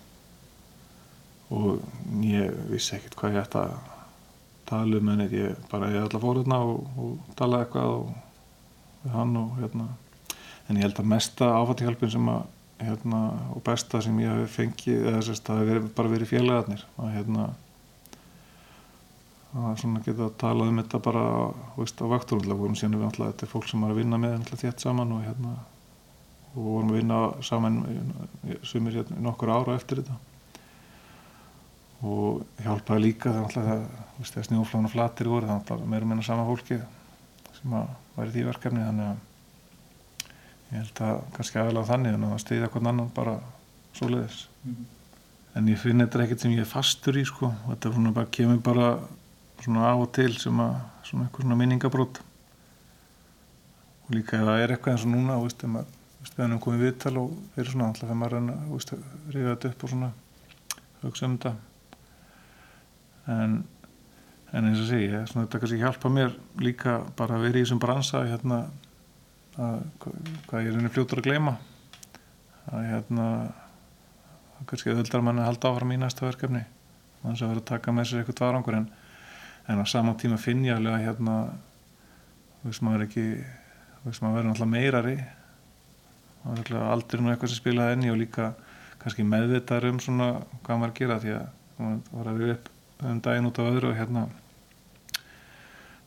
og 1.52 2.22
ég 2.24 2.54
vissi 2.70 2.96
ekkert 2.96 3.18
hvað 3.18 3.36
ég 3.36 3.42
ætti 3.42 3.60
að 3.60 3.74
tala 4.68 5.00
um 5.00 5.10
en 5.12 5.24
ég 5.26 5.66
bara 5.70 5.90
ég 5.92 6.06
ætla 6.06 6.20
að 6.20 6.24
fóra 6.24 6.40
hérna 6.42 6.60
og, 6.64 6.86
og 6.96 7.34
tala 7.38 7.62
eitthvað 7.62 7.96
og, 7.98 8.12
hann 9.12 9.36
og 9.36 9.56
hérna. 9.60 9.88
En 10.70 10.78
ég 10.78 10.86
held 10.86 11.00
að 11.02 11.10
mesta 11.12 11.50
áfatihjálpin 11.58 12.12
sem 12.14 12.30
að 12.32 12.42
hérna 12.82 13.20
og 13.52 13.60
besta 13.66 14.00
sem 14.02 14.16
ég 14.22 14.40
hef 14.42 14.56
fengið 14.58 15.04
eða 15.10 15.20
þess 15.20 15.42
að 15.42 15.44
það 15.50 15.72
hef 15.72 15.90
bara 15.98 16.12
verið 16.14 16.32
félagarnir 16.32 16.86
að 16.96 17.12
hérna 17.16 17.50
að 19.52 19.76
svona 19.82 20.00
geta 20.06 20.26
að 20.30 20.36
tala 20.40 20.66
um 20.70 20.80
þetta 20.80 21.00
bara 21.04 21.24
veist, 21.76 22.00
á 22.00 22.06
vakturundlega 22.08 22.58
vorum 22.58 22.76
síðan 22.78 22.98
við 22.98 23.08
alltaf 23.10 23.28
þetta 23.28 23.46
er 23.46 23.52
fólk 23.52 23.68
sem 23.68 23.84
er 23.84 23.92
að 23.92 24.00
vinna 24.00 24.20
með 24.22 24.52
þétt 24.62 24.84
saman 24.86 25.12
og 25.12 25.24
hérna 25.26 25.54
og 26.52 26.60
vorum 26.64 26.92
að 26.92 26.98
vinna 26.98 27.18
saman 27.44 27.80
sumir 28.64 28.96
hérna 28.96 29.20
nokkur 29.28 29.52
ára 29.52 29.76
eftir 29.76 30.00
þetta 30.00 30.31
og 32.02 32.42
hjálpaði 32.62 33.04
líka 33.04 33.32
þegar 33.52 34.46
snjóflána 34.48 34.90
flatir 34.90 35.30
voru 35.30 35.46
þannig 35.46 35.70
að 35.70 35.84
meira 35.92 36.08
meina 36.08 36.24
sama 36.26 36.46
fólki 36.48 36.80
sem 37.58 37.76
að 37.78 37.92
væri 38.16 38.34
því 38.34 38.46
verkefni. 38.48 38.82
Þannig 38.88 39.10
að 39.12 39.20
ég 40.72 40.80
held 40.80 41.02
að 41.06 41.22
kannski 41.36 41.60
aðalega 41.62 41.90
þannig 41.92 42.16
en 42.16 42.26
að 42.28 42.42
stiðja 42.42 42.72
hvern 42.74 42.90
annan 42.90 43.14
bara 43.14 43.36
svo 43.92 44.08
leiðis 44.08 44.48
mm 44.64 44.74
-hmm. 44.74 44.84
en 45.54 45.68
ég 45.68 45.78
finn 45.78 46.00
þetta 46.00 46.22
ekkert 46.24 46.40
sem 46.40 46.52
ég 46.52 46.60
er 46.66 46.74
fastur 46.74 47.18
í 47.18 47.24
sko. 47.24 47.54
Þetta 47.68 48.12
bara 48.12 48.26
kemur 48.26 48.58
bara 48.58 48.98
svona 49.62 49.86
á 49.86 49.94
og 49.94 50.12
til 50.12 50.32
sem 50.38 50.60
að 50.60 50.76
svona 51.04 51.24
eitthvað 51.24 51.42
svona 51.42 51.56
minningabrót 51.56 52.20
og 54.04 54.10
líka 54.10 54.36
ef 54.36 54.46
það 54.46 54.62
er 54.62 54.70
eitthvað 54.70 54.92
eins 54.92 55.04
og 55.04 55.12
núna 55.12 55.36
og 55.36 55.44
veist, 55.44 55.62
við 56.36 56.44
erum 56.44 56.60
komið 56.60 56.80
viðtal 56.80 57.16
og 57.18 57.36
fyrir 57.54 57.70
svona 57.70 57.86
alltaf 57.86 58.08
þegar 58.08 58.20
maður 58.22 58.40
þetta 59.32 59.68
upp 59.68 59.84
og 59.84 59.90
svona 59.90 60.12
hugsa 61.02 61.26
um 61.26 61.36
þetta 61.38 61.71
en, 63.30 63.58
en 64.52 64.68
eins 64.68 64.80
og 64.82 64.88
sé 64.88 65.02
ég 65.04 65.26
svona, 65.30 65.46
þetta 65.46 65.62
kannski 65.62 65.80
hjálpa 65.82 66.12
mér 66.12 66.34
líka 66.62 66.98
bara 67.18 67.38
að 67.38 67.46
vera 67.46 67.60
í 67.60 67.64
þessum 67.64 67.82
bransa 67.82 68.24
hérna, 68.26 68.62
að, 69.56 69.82
hvað 70.00 70.58
ég 70.62 70.70
er 70.70 70.78
einnig 70.78 70.94
fljótur 70.94 71.22
að 71.22 71.28
gleyma. 71.28 71.56
Að 72.72 72.86
hérna 72.90 73.26
kannski 74.68 74.92
öðuldar 74.92 75.24
manni 75.24 75.42
að 75.42 75.50
halda 75.50 75.72
áfram 75.72 75.92
í 75.94 75.98
næsta 75.98 76.26
verkefni 76.26 76.62
þannig 77.22 77.42
að 77.42 77.52
vera 77.52 77.62
að 77.62 77.68
taka 77.70 77.94
með 77.94 78.08
sér 78.08 78.22
eitthvað 78.22 78.42
varangur 78.46 78.76
en, 78.78 78.88
en 79.70 79.82
á 79.82 79.84
sama 79.90 80.14
tíma 80.18 80.38
finn 80.42 80.64
ég 80.66 80.76
alveg 80.76 80.96
að 80.96 81.06
hérna 81.06 81.36
veist 82.62 82.82
maður 82.86 83.06
ekki 83.06 83.24
veist 84.02 84.22
maður 84.22 84.36
verður 84.38 84.48
náttúrulega 84.50 84.72
meirari. 84.74 85.16
Aldrei 86.42 87.22
nú 87.22 87.30
eitthvað 87.30 87.52
sem 87.52 87.60
spilaði 87.60 87.96
enni 87.96 88.12
og 88.12 88.18
líka 88.18 88.52
kannski 89.02 89.26
meðvitaður 89.26 89.90
um 89.92 90.00
svona 90.02 90.28
hvað 90.62 90.80
maður 90.82 90.96
gera 90.98 91.18
því 91.22 91.34
að 91.38 91.50
það 91.78 92.14
var 92.18 92.30
að 92.32 92.40
við 92.42 92.54
upp 92.56 92.71
um 93.08 93.20
daginn 93.24 93.48
út 93.48 93.58
á 93.58 93.64
öðru 93.64 93.90
og 93.90 93.98
hérna 93.98 94.26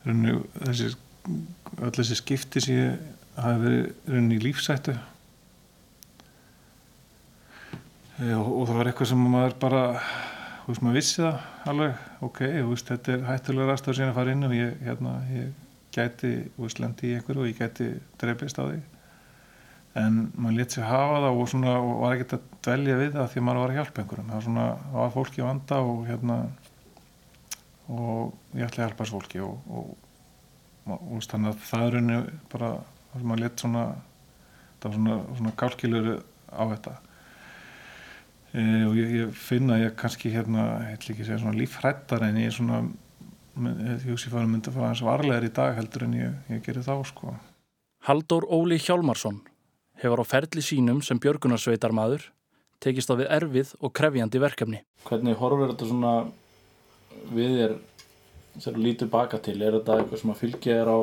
rauninu, 0.06 0.38
þessi, 0.62 0.92
öll 1.80 1.94
þessi 1.98 2.18
skipti 2.20 2.62
sem 2.62 2.78
ég 2.78 2.88
hafi 3.36 3.62
verið 3.64 3.84
rauninni 4.06 4.38
í 4.38 4.44
lífsættu 4.46 4.94
e, 8.20 8.32
og, 8.32 8.48
og 8.48 8.64
það 8.68 8.78
var 8.80 8.90
eitthvað 8.92 9.12
sem 9.12 9.28
maður 9.28 9.58
bara 9.66 9.84
þú 10.62 10.72
veist 10.72 10.82
maður 10.82 10.98
vissi 11.00 11.22
það 11.22 11.70
alveg 11.72 12.24
ok, 12.26 12.42
þú 12.46 12.72
veist 12.72 12.90
þetta 12.90 13.14
er 13.14 13.30
hættulega 13.30 13.70
rastur 13.70 13.98
síðan 13.98 14.12
að 14.14 14.20
fara 14.20 14.36
inn 14.36 14.48
og 14.48 14.56
ég, 14.56 14.76
hérna, 14.86 15.12
ég 15.34 15.54
gæti 15.96 16.32
lendi 16.80 17.10
í 17.10 17.16
einhverju 17.16 17.42
og 17.42 17.50
ég 17.50 17.60
gæti 17.60 17.88
dreipist 18.20 18.58
á 18.60 18.64
því. 18.66 18.80
En 19.96 20.16
maður 20.36 20.58
létt 20.58 20.76
sér 20.76 20.88
hafa 20.90 21.20
það 21.24 21.38
og, 21.40 21.46
svona, 21.48 21.76
og 21.80 22.00
var 22.02 22.16
ekkert 22.16 22.34
að 22.36 22.48
dvelja 22.66 22.96
við 23.00 23.14
það 23.14 23.30
því 23.32 23.40
að 23.40 23.46
maður 23.46 23.62
var 23.62 23.72
að 23.72 23.78
hjálpa 23.78 24.02
einhverjum. 24.02 24.26
Það 24.28 24.36
var 24.36 24.46
svona, 24.46 24.66
það 24.82 24.98
var 25.00 25.14
fólki 25.14 25.40
á 25.40 25.48
vanda 25.48 25.78
og 25.86 26.02
hérna 26.10 26.36
og 27.92 28.34
ég 28.56 28.66
ætla 28.66 28.84
að 28.84 28.88
hjálpa 28.88 29.04
þessu 29.04 29.16
fólki 29.16 29.42
og, 29.44 29.56
og, 29.70 29.90
og, 30.86 31.00
og 31.16 31.24
þannig 31.24 31.52
að 31.52 31.64
það 31.70 31.86
er 31.86 31.96
rauninu 31.96 32.20
bara 32.52 32.70
það 33.10 33.22
sem 33.22 33.34
að 33.34 33.42
leta 33.44 33.64
svona 33.64 33.84
það 34.76 34.86
var 34.88 34.96
svona, 34.98 35.18
svona 35.40 35.56
kálkilur 35.62 36.08
á 36.50 36.62
þetta 36.74 36.94
e, 38.52 38.62
og 38.86 38.94
ég, 38.98 39.16
ég 39.20 39.34
finna 39.40 39.80
ég 39.82 39.98
kannski 39.98 40.32
hérna 40.34 40.68
segja 41.00 41.40
svona 41.40 41.56
lífhrættar 41.58 42.26
en 42.26 42.40
ég 42.42 42.50
er 42.50 42.56
svona 42.56 42.84
ég 43.56 44.08
hugsi 44.10 44.28
að 44.28 44.38
það 44.38 44.48
myndi 44.52 44.72
að 44.72 44.78
fara 44.78 44.92
eins 44.92 45.04
varlegar 45.06 45.46
í 45.46 45.52
dag 45.56 45.76
heldur 45.78 46.08
en 46.08 46.16
ég, 46.18 46.40
ég 46.52 46.64
gerir 46.66 46.84
þá 46.84 46.96
sko 47.08 47.36
Haldur 48.06 48.44
Óli 48.52 48.76
Hjálmarsson 48.78 49.40
hefur 50.02 50.20
á 50.22 50.24
ferli 50.28 50.62
sínum 50.62 51.00
sem 51.02 51.18
björgunarsveitarmaður 51.22 52.28
tekist 52.82 53.10
á 53.10 53.18
við 53.18 53.30
erfið 53.32 53.72
og 53.80 53.92
krefjandi 53.96 54.40
verkefni. 54.42 54.82
Hvernig 55.08 55.38
horfur 55.40 55.72
þetta 55.72 55.88
svona 55.88 56.12
við 57.36 57.54
þér 57.58 57.76
þegar 58.56 58.76
þú 58.76 58.84
lítur 58.84 59.12
baka 59.12 59.40
til? 59.42 59.56
Er 59.60 59.78
þetta 59.78 59.98
eitthvað 60.00 60.22
sem 60.22 60.32
að 60.32 60.42
fylgja 60.42 60.78
þér 60.80 60.92
á, 60.92 60.98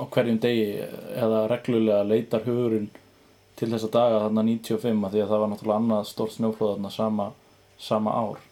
á 0.00 0.02
hverjum 0.16 0.40
degi 0.42 0.66
eða 1.26 1.42
reglulega 1.52 2.08
leitar 2.08 2.46
hugurinn 2.46 2.90
til 3.56 3.70
þessa 3.72 3.92
daga 3.92 4.20
þarna 4.26 4.44
95 4.50 5.06
að 5.06 5.16
því 5.16 5.24
að 5.24 5.32
það 5.32 5.42
var 5.42 5.52
náttúrulega 5.52 5.80
annað 5.82 6.10
stórt 6.10 6.36
snjóflóð 6.36 6.74
þarna 6.74 6.92
sama, 6.92 7.30
sama 7.78 8.16
ár? 8.16 8.44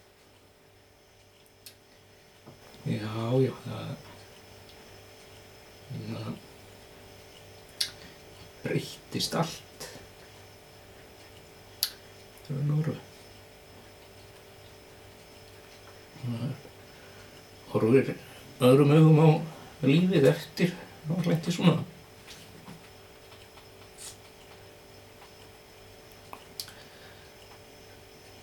Já, 2.85 3.13
já, 3.41 3.53
það, 3.65 3.93
það 6.09 6.33
breyttist 8.65 9.35
allt. 9.37 9.89
Það 12.45 12.55
var 12.57 12.65
norðu. 12.69 12.95
Horfir 17.73 18.15
öðrum 18.63 18.93
augum 18.95 19.19
á 19.19 19.29
lífið 19.85 20.29
eftir 20.31 20.73
og 21.09 21.21
hlætti 21.25 21.53
svona. 21.53 21.83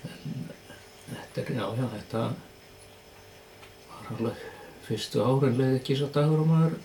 En 0.04 1.16
þetta 1.16 1.42
er, 1.42 1.52
já, 1.56 1.66
já, 1.78 1.86
þetta 1.96 2.24
var 3.92 4.10
alveg 4.16 4.42
fyrstu 4.86 5.22
árin 5.24 5.58
leið 5.58 5.78
ekki 5.78 5.96
svo 5.98 6.10
dagur 6.12 6.42
og 6.42 6.50
maður 6.50 6.76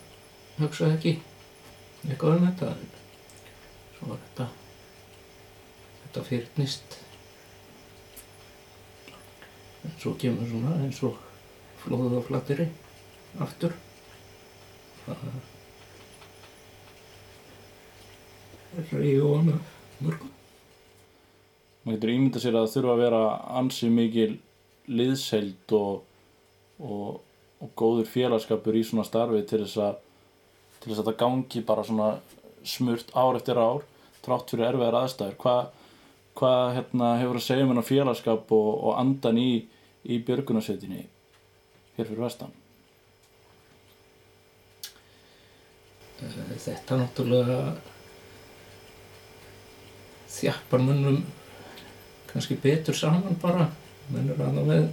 hugsaði 0.61 0.95
ekki 0.97 1.13
eitthvað 2.07 2.37
um 2.37 2.47
þetta 2.47 2.71
en 2.71 2.87
svo 3.97 4.09
var 4.13 4.23
þetta 4.23 4.47
þetta 6.05 6.25
fyrnist 6.29 6.97
en 7.01 7.06
svo 9.97 10.13
kemur 10.19 10.49
svona 10.49 10.77
eins 10.83 11.01
og 11.07 11.19
flóðuð 11.83 12.19
á 12.19 12.21
flattiri 12.27 12.69
aftur. 13.43 13.75
Það 15.07 15.21
er 18.77 18.89
reyð 18.91 19.21
og 19.23 19.37
annað 19.41 19.61
mörgum 20.03 20.33
maður 21.87 21.95
getur 21.95 22.11
ímynda 22.11 22.39
sér 22.43 22.57
að 22.57 22.65
það 22.65 22.73
þurfa 22.73 22.93
að 22.93 23.01
vera 23.05 23.21
ansi 23.61 23.87
mikil 23.91 24.31
liðseild 24.91 25.73
og, 25.77 26.01
og, 26.83 27.21
og 27.63 27.69
góður 27.79 28.09
félagskapur 28.11 28.75
í 28.75 28.83
svona 28.83 29.05
starfi 29.07 29.39
til 29.47 29.61
þess 29.63 29.79
að 29.85 30.01
til 30.81 30.91
þess 30.91 30.99
að 30.99 31.07
þetta 31.07 31.21
gangi 31.23 31.63
bara 31.67 31.85
svona 31.87 32.09
smurt 32.67 33.13
ár 33.15 33.39
eftir 33.39 33.59
ár 33.59 33.85
trátt 34.25 34.51
fyrir 34.51 34.67
erfiðar 34.67 34.99
aðstæður. 34.99 35.37
Hvað 35.39 35.61
hva, 36.37 36.51
hérna, 36.75 37.13
hefur 37.21 37.39
að 37.39 37.45
segja 37.47 37.65
um 37.65 37.71
hennar 37.71 37.87
félagskap 37.87 38.51
og, 38.53 38.69
og 38.75 38.99
andan 38.99 39.39
í, 39.41 39.51
í 40.07 40.19
björgunarsveitinni 40.23 41.03
hér 41.97 42.07
fyrir 42.07 42.23
vestan. 42.23 42.53
Þetta 46.17 46.97
náttúrulega 46.97 47.59
þjappar 50.37 50.83
munnum 50.83 51.19
kannski 52.31 52.57
betur 52.61 52.97
saman 52.97 53.37
bara. 53.41 53.69
Mennur 54.07 54.39
að 54.39 54.57
það 54.61 54.71
með 54.71 54.85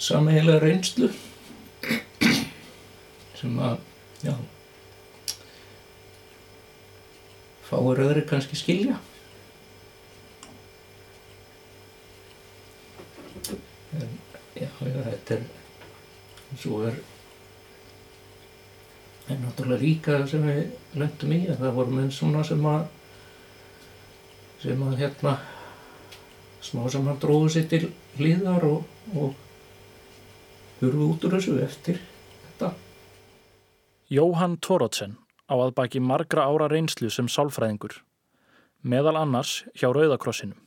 sameigilega 0.00 0.62
reynslu 0.64 1.10
sem 3.36 3.58
að 3.60 3.76
já 4.24 4.34
fáir 7.68 8.02
öðru 8.06 8.24
kannski 8.28 8.58
skilja 8.58 8.96
en 14.00 14.10
já, 14.56 14.64
já, 14.64 14.69
þetta 14.80 15.36
er 15.36 15.44
svo 16.58 16.82
er 16.88 16.96
en 19.30 19.44
náttúrulega 19.44 19.82
líka 19.82 20.18
sem 20.26 20.42
við 20.46 20.98
lendum 20.98 21.34
í 21.36 21.40
að 21.48 21.62
það 21.62 21.76
voru 21.76 21.96
menn 21.98 22.12
svona 22.14 22.42
sem 22.46 22.64
að 22.66 22.86
sem 24.60 24.82
að 24.84 24.98
hérna 25.00 25.36
smá 26.60 26.82
sem 26.92 27.06
hann 27.08 27.20
dróði 27.20 27.52
sér 27.54 27.68
til 27.70 27.84
hlýðar 28.18 28.66
og, 28.68 28.88
og 29.16 29.36
hurfu 30.80 31.06
út 31.06 31.26
úr 31.28 31.36
þessu 31.36 31.56
eftir 31.64 32.00
þetta. 32.44 32.72
Jóhann 34.10 34.58
Torótsen 34.60 35.16
á 35.48 35.54
að 35.56 35.74
baki 35.78 36.02
margra 36.02 36.48
ára 36.50 36.68
reynslu 36.70 37.10
sem 37.12 37.28
sálfræðingur, 37.30 38.00
meðal 38.82 39.16
annars 39.20 39.60
hjá 39.74 39.88
Rauðakrossinum. 39.92 40.58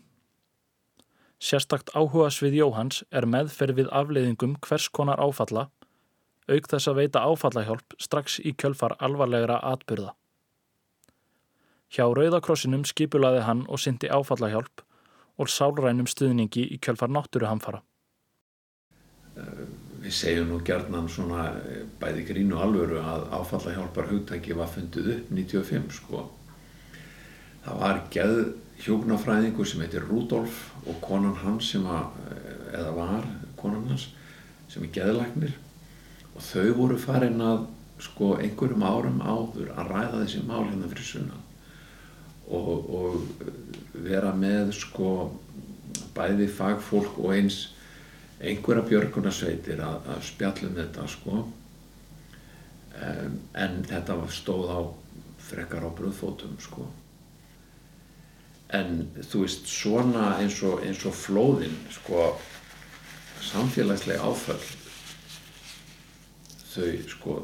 Sérstakt 1.43 1.91
áhuga 1.91 2.29
svið 2.31 2.61
Jóhanns 2.61 3.01
er 3.11 3.25
meðferð 3.27 3.81
við 3.81 3.87
afleiðingum 3.91 4.53
hvers 4.63 4.85
konar 4.95 5.19
áfalla, 5.19 5.65
auk 6.47 6.69
þess 6.71 6.87
að 6.87 6.99
veita 7.01 7.23
áfallahjálp 7.27 7.95
strax 7.99 8.37
í 8.39 8.53
kjölfar 8.55 8.95
alvarlegra 9.03 9.57
atbyrða. 9.73 10.13
Hjá 11.91 12.07
Rauðakrossinum 12.07 12.87
skipulaði 12.87 13.43
hann 13.43 13.65
og 13.67 13.83
syndi 13.83 14.07
áfallahjálp 14.07 14.85
og 15.35 15.51
sálrænum 15.51 16.07
stuðningi 16.07 16.63
í 16.63 16.79
kjölfar 16.79 17.11
náttúruhamfara. 17.11 17.83
Við 19.35 20.15
segjum 20.15 20.51
nú 20.53 20.63
gerðnan 20.63 21.11
svona 21.11 21.49
bæði 21.99 22.23
grín 22.31 22.55
og 22.55 22.63
alvöru 22.69 23.03
að 23.03 23.27
áfallahjálpar 23.35 24.11
hugtæki 24.13 24.55
var 24.55 24.71
fundið 24.71 25.17
upp 25.17 25.31
95 25.35 25.97
sko. 25.99 26.27
Það 27.67 27.83
var 27.83 28.05
geð 28.15 28.37
hjóknafræðingur 28.83 29.67
sem 29.67 29.83
heitir 29.83 30.03
Rudolf 30.07 30.71
og 30.87 30.99
konan 31.03 31.37
hans 31.43 31.71
sem 31.71 31.85
að, 31.87 32.17
eða 32.73 32.91
var 32.97 33.27
konan 33.59 33.87
hans 33.91 34.09
sem 34.71 34.83
er 34.83 34.91
geðlæknir. 34.97 35.55
Og 36.33 36.43
þau 36.43 36.73
voru 36.79 36.97
farin 36.99 37.41
að 37.43 37.67
sko 38.03 38.33
einhverjum 38.41 38.83
árum 38.83 39.21
áður 39.21 39.69
að 39.77 39.91
ræða 39.93 40.21
þessi 40.23 40.41
mál 40.47 40.65
hérna 40.65 40.89
fyrir 40.91 41.07
sunnan. 41.07 41.43
Og, 42.53 42.89
og 42.97 44.01
vera 44.03 44.33
með 44.35 44.73
sko 44.75 45.11
bæði 46.17 46.49
fagfólk 46.51 47.21
og 47.21 47.37
eins 47.37 47.61
einhverja 48.43 48.83
björgunarsveitir 48.89 49.79
að, 49.85 50.09
að 50.11 50.25
spjallum 50.27 50.75
þetta 50.81 51.05
sko. 51.13 51.45
Um, 52.93 53.39
en 53.57 53.79
þetta 53.87 54.19
stóð 54.33 54.67
á 54.69 54.81
frekar 55.43 55.87
á 55.87 55.89
bröðfótum 55.95 56.59
sko 56.61 56.89
en 58.73 59.03
þú 59.21 59.43
veist 59.43 59.67
svona 59.69 60.33
eins 60.41 60.61
og, 60.65 60.81
eins 60.85 61.03
og 61.05 61.15
flóðin 61.17 61.75
sko 61.93 62.31
samfélagslega 63.43 64.23
áföll 64.25 64.63
þau 66.73 66.87
sko 67.11 67.35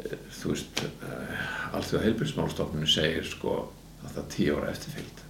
þú 0.00 0.52
veist 0.54 0.82
allþjóða 1.76 2.04
heilbjörnsmálstofnunu 2.06 2.88
segir 2.88 3.26
sko 3.28 3.56
að 4.00 4.14
það 4.14 4.22
er 4.22 4.28
tíu 4.34 4.56
ára 4.56 4.72
eftirfylgd. 4.72 5.22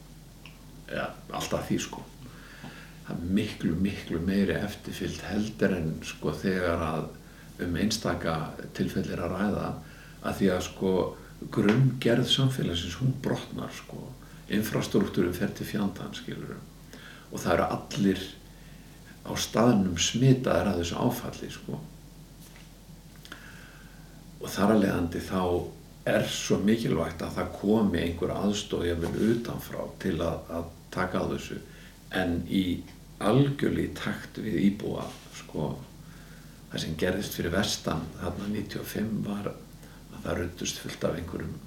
Ja, 0.91 1.07
alltaf 1.35 1.67
því 1.69 1.79
sko. 1.85 2.05
Það 3.07 3.15
er 3.15 3.33
miklu 3.39 3.73
miklu 3.83 4.21
meiri 4.23 4.57
eftirfylgd 4.59 5.25
heldur 5.27 5.75
en 5.77 5.91
sko 6.07 6.35
þegar 6.43 6.85
að 6.87 7.09
um 7.67 7.77
einstaka 7.83 8.37
tilfellir 8.77 9.21
að 9.21 9.35
ræða 9.35 9.67
að 10.21 10.39
því 10.39 10.51
að 10.55 10.63
sko 10.69 10.93
grunngerð 11.53 12.29
samfélagsins 12.31 12.99
hún 13.01 13.15
brotnar 13.25 13.73
sko 13.75 14.07
infrastruktúrum 14.57 15.35
fer 15.37 15.53
til 15.55 15.69
fjandan 15.69 16.15
skilur 16.17 16.59
og 17.31 17.39
það 17.39 17.53
eru 17.55 17.67
allir 17.77 18.23
á 19.27 19.33
staðnum 19.39 19.99
smitaðir 20.01 20.71
að 20.71 20.81
þessu 20.81 21.03
áfalli 21.05 21.51
sko. 21.55 21.79
Og 24.41 24.49
þar 24.49 24.75
að 24.75 24.83
leiðandi 24.85 25.23
þá 25.27 25.43
er 26.11 26.25
svo 26.33 26.59
mikilvægt 26.65 27.23
að 27.23 27.37
það 27.37 27.53
komi 27.61 28.01
einhver 28.01 28.33
aðstóð 28.35 28.87
jafnvel 28.89 29.35
utanfrá 29.35 29.85
til 30.03 30.17
að, 30.25 30.41
að 30.49 30.71
taka 30.91 31.23
á 31.23 31.25
þessu 31.35 31.61
en 32.17 32.41
í 32.49 32.65
algjörli 33.21 33.91
takt 33.95 34.41
við 34.41 34.59
íbúa 34.71 35.05
sko. 35.43 35.75
Það 36.71 36.85
sem 36.85 36.97
gerðist 36.99 37.37
fyrir 37.37 37.55
vestan 37.55 38.07
þarna 38.19 38.49
95 38.57 39.19
var 39.27 39.51
að 39.53 40.23
það 40.25 40.39
rundust 40.41 40.81
fullt 40.81 41.05
af 41.07 41.19
einhverjum 41.19 41.59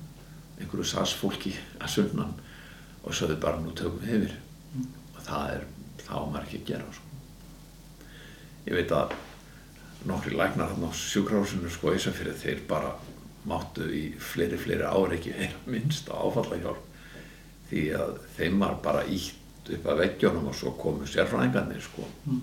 einhverju 0.60 0.86
sasfólki 0.88 1.54
að 1.80 1.94
sunnan 1.96 2.34
og 3.04 3.16
svo 3.16 3.30
þau 3.32 3.40
bara 3.44 3.62
nú 3.62 3.74
tökum 3.76 4.02
við 4.04 4.16
yfir 4.18 4.36
mm. 4.74 4.88
og 5.14 5.22
það 5.28 5.56
er, 5.58 5.66
þá 6.04 6.16
maður 6.18 6.46
ekki 6.46 6.62
að 6.62 6.70
gera 6.72 6.96
sko. 6.98 7.22
ég 8.68 8.78
veit 8.80 8.96
að 8.96 9.16
nokkri 10.10 10.38
læknar 10.40 10.74
á 10.76 10.90
sjúkrahúsinu 11.00 11.72
sko 11.72 11.94
eins 11.94 12.08
og 12.10 12.18
fyrir 12.18 12.40
þeir 12.40 12.64
bara 12.68 12.96
máttu 13.48 13.88
í 13.92 14.04
fleiri 14.24 14.60
fleiri 14.60 14.88
ári 14.88 15.20
ekki 15.20 15.36
eina 15.36 15.62
minnst 15.68 16.12
á 16.12 16.16
áfallahjálp 16.16 16.90
því 17.70 17.86
að 18.00 18.18
þeim 18.38 18.60
var 18.64 18.78
bara 18.84 19.06
ítt 19.08 19.72
upp 19.74 19.88
að 19.90 20.04
veggjónum 20.04 20.50
og 20.52 20.58
svo 20.60 20.74
komu 20.80 21.08
sérfræðingarnir 21.08 21.84
sko 21.84 22.08
mm. 22.28 22.42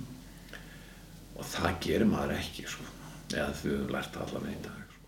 og 1.36 1.48
það 1.48 1.78
gerir 1.86 2.08
maður 2.08 2.36
ekki 2.38 2.66
sko 2.68 2.84
eða 3.30 3.52
þau 3.54 3.70
hefur 3.70 3.94
lært 3.94 4.20
allavega 4.20 4.56
í 4.56 4.62
dag 4.64 4.84
sko. 4.84 5.00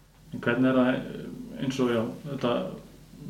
Hvernig 0.44 0.70
er 0.70 0.78
það 0.78 1.60
eins 1.62 1.80
og 1.82 1.92
já, 1.92 2.02
þetta 2.28 2.52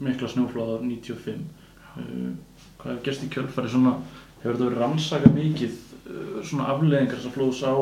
mikla 0.03 0.31
snjóflóða 0.35 0.79
95 0.85 1.31
uh, 1.33 1.62
hvað 1.97 2.89
hefur 2.89 3.05
gerst 3.07 3.27
í 3.27 3.31
kjölfari 3.33 3.71
svona, 3.73 3.95
hefur 4.43 4.57
þetta 4.57 4.69
verið 4.69 4.83
rannsaka 4.83 5.31
mikið 5.37 5.77
uh, 5.77 6.41
svona 6.45 6.69
afleðingar 6.73 7.23
sem 7.23 7.35
flóðs 7.35 7.63
á 7.67 7.75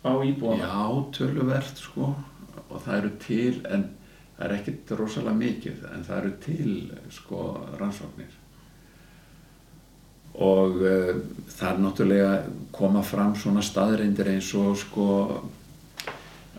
á 0.00 0.12
íbúana? 0.24 0.64
Já, 0.64 0.84
töluvert 1.16 1.80
sko. 1.80 2.14
Og 2.70 2.82
það 2.84 2.96
eru 2.96 3.10
til, 3.20 3.54
en 3.68 3.88
það 4.36 4.44
er 4.46 4.54
ekkert 4.56 4.92
rosalega 4.98 5.36
mikið, 5.40 5.80
en 5.90 6.04
það 6.06 6.20
eru 6.20 6.34
til 6.44 6.74
sko 7.12 7.46
rannsóknir. 7.80 8.36
Og 10.40 10.76
uh, 10.80 11.22
það 11.50 11.70
er 11.72 11.80
náttúrulega 11.84 12.34
koma 12.74 13.02
fram 13.04 13.34
svona 13.36 13.64
staðreindir 13.66 14.30
eins 14.32 14.52
og 14.56 14.76
sko 14.78 15.08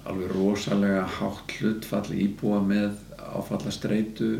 alveg 0.05 0.33
rosalega 0.33 1.05
hátt 1.19 1.55
hlutfall 1.59 2.09
íbúa 2.17 2.59
með 2.65 2.97
áfallastreitu 3.31 4.31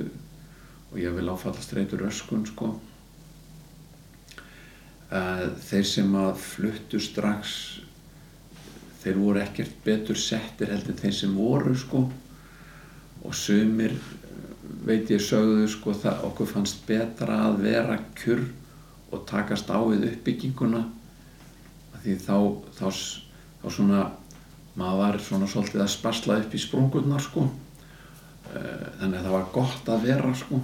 og 0.92 1.00
ég 1.00 1.14
vil 1.16 1.30
áfallastreitu 1.32 2.00
röskun 2.00 2.44
sko. 2.48 2.74
Uh, 5.12 5.48
þeir 5.68 5.88
sem 5.88 6.14
að 6.16 6.38
fluttu 6.40 7.00
strax 7.04 7.56
þeir 9.02 9.18
voru 9.20 9.42
ekkert 9.42 9.80
betur 9.84 10.20
settir 10.20 10.72
heldur 10.72 10.94
en 10.94 11.02
þeir 11.02 11.16
sem 11.18 11.36
voru 11.36 11.76
sko. 11.80 12.06
Og 13.22 13.36
sumir 13.38 13.96
veit 14.86 15.10
ég 15.12 15.22
sögðu 15.24 15.68
sko 15.72 15.94
það 15.96 16.26
okkur 16.30 16.50
fannst 16.52 16.84
betra 16.88 17.38
að 17.48 17.62
vera 17.66 17.98
kjur 18.18 18.44
og 19.12 19.26
takast 19.30 19.72
á 19.72 19.80
við 19.84 20.08
uppbygginguna. 20.12 20.86
Því 22.02 22.18
þá, 22.24 22.38
þá, 22.78 22.86
þá 23.62 23.68
svona 23.70 24.04
maður 24.80 25.02
var 25.02 25.20
svona 25.22 25.50
svolítið 25.52 25.84
að 25.84 25.92
spasla 25.94 26.40
upp 26.42 26.56
í 26.56 26.62
sprungurnar 26.62 27.24
sko. 27.24 27.48
Eh, 28.52 28.86
þannig 29.00 29.20
að 29.20 29.26
það 29.26 29.36
var 29.36 29.50
gott 29.56 29.92
að 29.92 30.08
vera 30.08 30.32
sko 30.36 30.62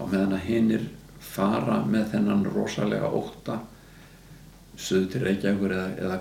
á 0.00 0.04
meðan 0.08 0.36
að 0.36 0.46
hinnir 0.48 0.86
fara 1.20 1.82
með 1.84 2.14
þennan 2.14 2.46
rosalega 2.48 3.10
óta 3.12 3.60
söðu 4.80 5.10
til 5.12 5.22
Reykjavíkur 5.26 5.74
eða, 5.76 5.90
eða 6.00 6.20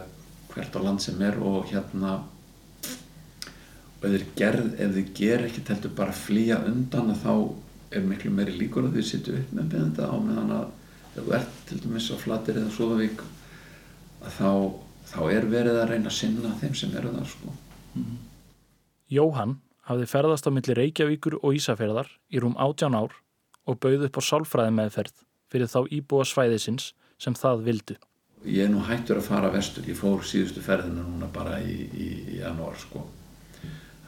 hvert 0.53 0.75
á 0.75 0.79
land 0.83 1.03
sem 1.03 1.21
er 1.23 1.39
og 1.39 1.69
hérna 1.71 2.17
og 3.99 4.05
ef 4.07 4.35
ef 4.39 4.93
þeir 4.95 5.07
ger 5.15 5.45
ekki 5.47 5.63
heldur 5.67 5.95
bara 5.95 6.13
að 6.13 6.21
flýja 6.25 6.59
undan 6.67 7.11
að 7.13 7.23
þá 7.23 7.33
er 7.95 8.05
miklu 8.05 8.31
meiri 8.31 8.55
líkur 8.57 8.87
að 8.87 8.99
þau 8.99 9.07
sittu 9.07 9.35
upp 9.39 9.55
með 9.55 9.71
beðenda 9.73 10.07
á 10.07 10.15
meðan 10.23 10.53
að 10.55 10.67
ef 11.15 11.23
þú 11.23 11.35
ert 11.39 11.55
til 11.69 11.79
dæmis 11.83 12.09
á 12.13 12.15
Flatir 12.21 12.59
eða 12.61 12.75
Súðavík 12.75 13.23
að 14.19 14.35
þá, 14.35 14.51
þá 15.09 15.21
er 15.33 15.47
verið 15.51 15.79
að 15.81 15.89
reyna 15.93 16.11
að 16.11 16.17
sinna 16.19 16.53
þeim 16.61 16.75
sem 16.77 16.93
eru 16.99 17.15
þar 17.15 17.31
sko. 17.33 17.55
Jóhann 19.09 19.57
hafði 19.89 20.09
ferðast 20.11 20.47
á 20.47 20.51
milli 20.53 20.75
Reykjavíkur 20.77 21.39
og 21.41 21.57
Ísafjörðar 21.57 22.11
í 22.29 22.43
rúm 22.43 22.55
18 22.55 22.95
ár 22.99 23.15
og 23.67 23.79
bauð 23.83 24.05
upp 24.07 24.19
á 24.19 24.23
sálfræði 24.23 24.75
meðferð 24.77 25.25
fyrir 25.49 25.71
þá 25.71 25.79
íbúa 25.95 26.27
svæðisins 26.27 26.93
sem 27.19 27.35
það 27.35 27.65
vildu. 27.67 27.97
Ég 28.45 28.65
er 28.65 28.71
nú 28.71 28.83
hættur 28.87 29.19
að 29.19 29.27
fara 29.27 29.49
vestur, 29.51 29.87
ég 29.89 29.97
fór 29.99 30.23
síðustu 30.23 30.63
ferðina 30.63 31.03
núna 31.03 31.27
bara 31.33 31.57
í, 31.59 31.75
í, 31.91 32.09
í 32.35 32.39
janúar 32.39 32.77
sko. 32.79 33.03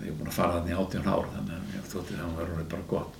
Ég 0.01 0.07
er 0.07 0.15
búin 0.15 0.31
að 0.31 0.37
fara 0.37 0.59
þannig 0.59 0.77
18 0.79 1.09
ár 1.11 1.27
þannig 1.33 1.57
að 1.57 1.75
ég 1.75 1.89
þótti 1.91 2.15
það 2.15 2.29
að 2.29 2.39
vera 2.39 2.69
bara 2.71 2.87
gott. 2.93 3.17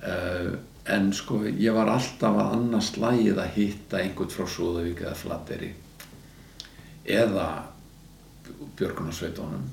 Uh, 0.00 0.54
en 0.88 1.10
sko 1.12 1.42
ég 1.44 1.76
var 1.76 1.90
alltaf 1.92 2.38
að 2.40 2.54
annars 2.56 2.94
lægið 2.96 3.42
að 3.42 3.52
hitta 3.58 4.00
einhvern 4.00 4.32
frá 4.32 4.46
Súðavík 4.48 5.02
eða 5.04 5.18
Flateri 5.18 5.74
eða 7.04 7.46
björgunarsveitónum 8.78 9.68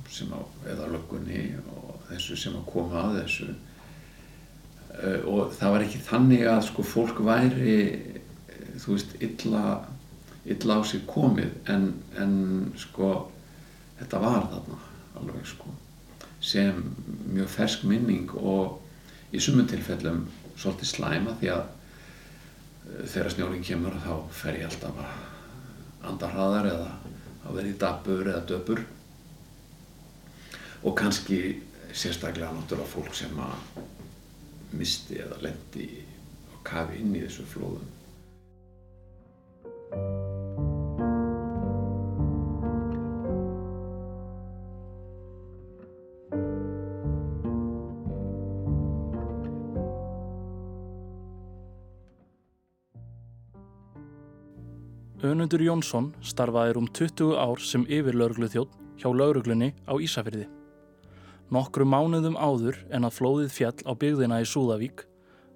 eða 0.68 0.90
löggunni 0.92 1.56
og 1.72 2.04
þessu 2.10 2.38
sem 2.40 2.56
að 2.60 2.68
koma 2.72 3.02
að 3.06 3.22
þessu 3.22 3.48
og 5.30 5.54
það 5.58 5.74
var 5.74 5.86
ekki 5.86 6.04
þannig 6.08 6.46
að 6.50 6.62
sko 6.70 6.86
fólk 6.88 7.22
væri 7.26 7.78
þú 8.82 8.96
veist 8.96 9.16
illa, 9.22 9.64
illa 10.46 10.80
á 10.80 10.82
sig 10.88 11.04
komið 11.10 11.54
en, 11.74 11.92
en 12.18 12.34
sko 12.80 13.12
þetta 14.00 14.22
var 14.24 14.50
þarna 14.54 14.82
alveg 15.18 15.48
sko 15.50 15.74
sem 16.44 16.84
mjög 17.34 17.50
fersk 17.50 17.86
minning 17.90 18.30
og 18.38 18.78
í 19.34 19.42
sumum 19.42 19.68
tilfellum 19.70 20.26
svolítið 20.58 20.92
slæma 20.92 21.36
því 21.40 21.50
að 21.54 21.64
uh, 21.64 23.02
þegar 23.06 23.34
snjólinn 23.34 23.66
kemur 23.66 23.98
þá 24.04 24.14
fer 24.34 24.60
ég 24.62 24.70
alltaf 24.70 25.02
að 25.04 26.08
anda 26.08 26.30
hraðar 26.32 26.70
eða 26.72 26.92
að 27.48 27.58
vera 27.58 27.72
í 27.72 27.78
dabur 27.82 28.30
eða 28.32 28.46
döpur. 28.48 28.84
Og 30.86 30.94
kannski 30.96 31.40
sérstaklega 31.96 32.54
náttúrulega 32.54 32.92
fólk 32.92 33.16
sem 33.18 33.34
að 33.42 33.56
misti 34.78 35.22
eða 35.24 35.42
lendi 35.44 35.88
og 36.54 36.60
kafi 36.68 37.02
inn 37.02 37.16
í 37.18 37.24
þessu 37.26 37.46
flóðum. 37.52 37.94
Önundur 55.28 55.64
Jónsson 55.66 56.12
starfaði 56.22 56.78
um 56.78 56.88
20 56.94 57.34
ár 57.42 57.60
sem 57.60 57.84
yfirlaurugluþjótt 57.90 58.78
hjá 59.02 59.10
lauruglunni 59.10 59.74
á 59.90 59.94
Ísafyrði. 59.98 60.46
Nokkru 61.48 61.86
mánuðum 61.88 62.36
áður 62.36 62.82
en 62.92 63.08
að 63.08 63.14
flóðið 63.22 63.54
fjall 63.56 63.78
á 63.88 63.96
byggðina 63.96 64.42
í 64.44 64.48
Súðavík, 64.52 65.06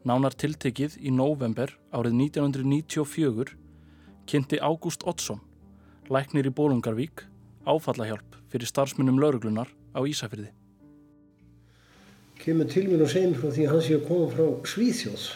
nánar 0.07 0.31
tiltekið 0.39 0.93
í 1.03 1.11
november 1.11 1.73
árið 1.91 2.15
1994, 2.31 3.57
kynnti 4.23 4.59
Ágúst 4.63 5.03
Oddsson, 5.03 5.41
læknir 6.07 6.47
í 6.47 6.53
Bólungarvík, 6.55 7.25
áfallahjálp 7.67 8.37
fyrir 8.53 8.71
starfsmunum 8.71 9.19
lauruglunar 9.19 9.67
á 9.91 9.99
Ísafyrði. 10.07 10.53
Kemur 12.39 12.71
til 12.71 12.87
mér 12.87 13.03
og 13.03 13.11
segir 13.11 13.33
mér 13.33 13.41
frá 13.43 13.51
því 13.51 13.67
að 13.67 13.73
hann 13.73 13.83
sé 13.85 13.97
að 13.99 14.07
koma 14.07 14.31
frá 14.31 14.71
Svíþjóðs 14.71 15.27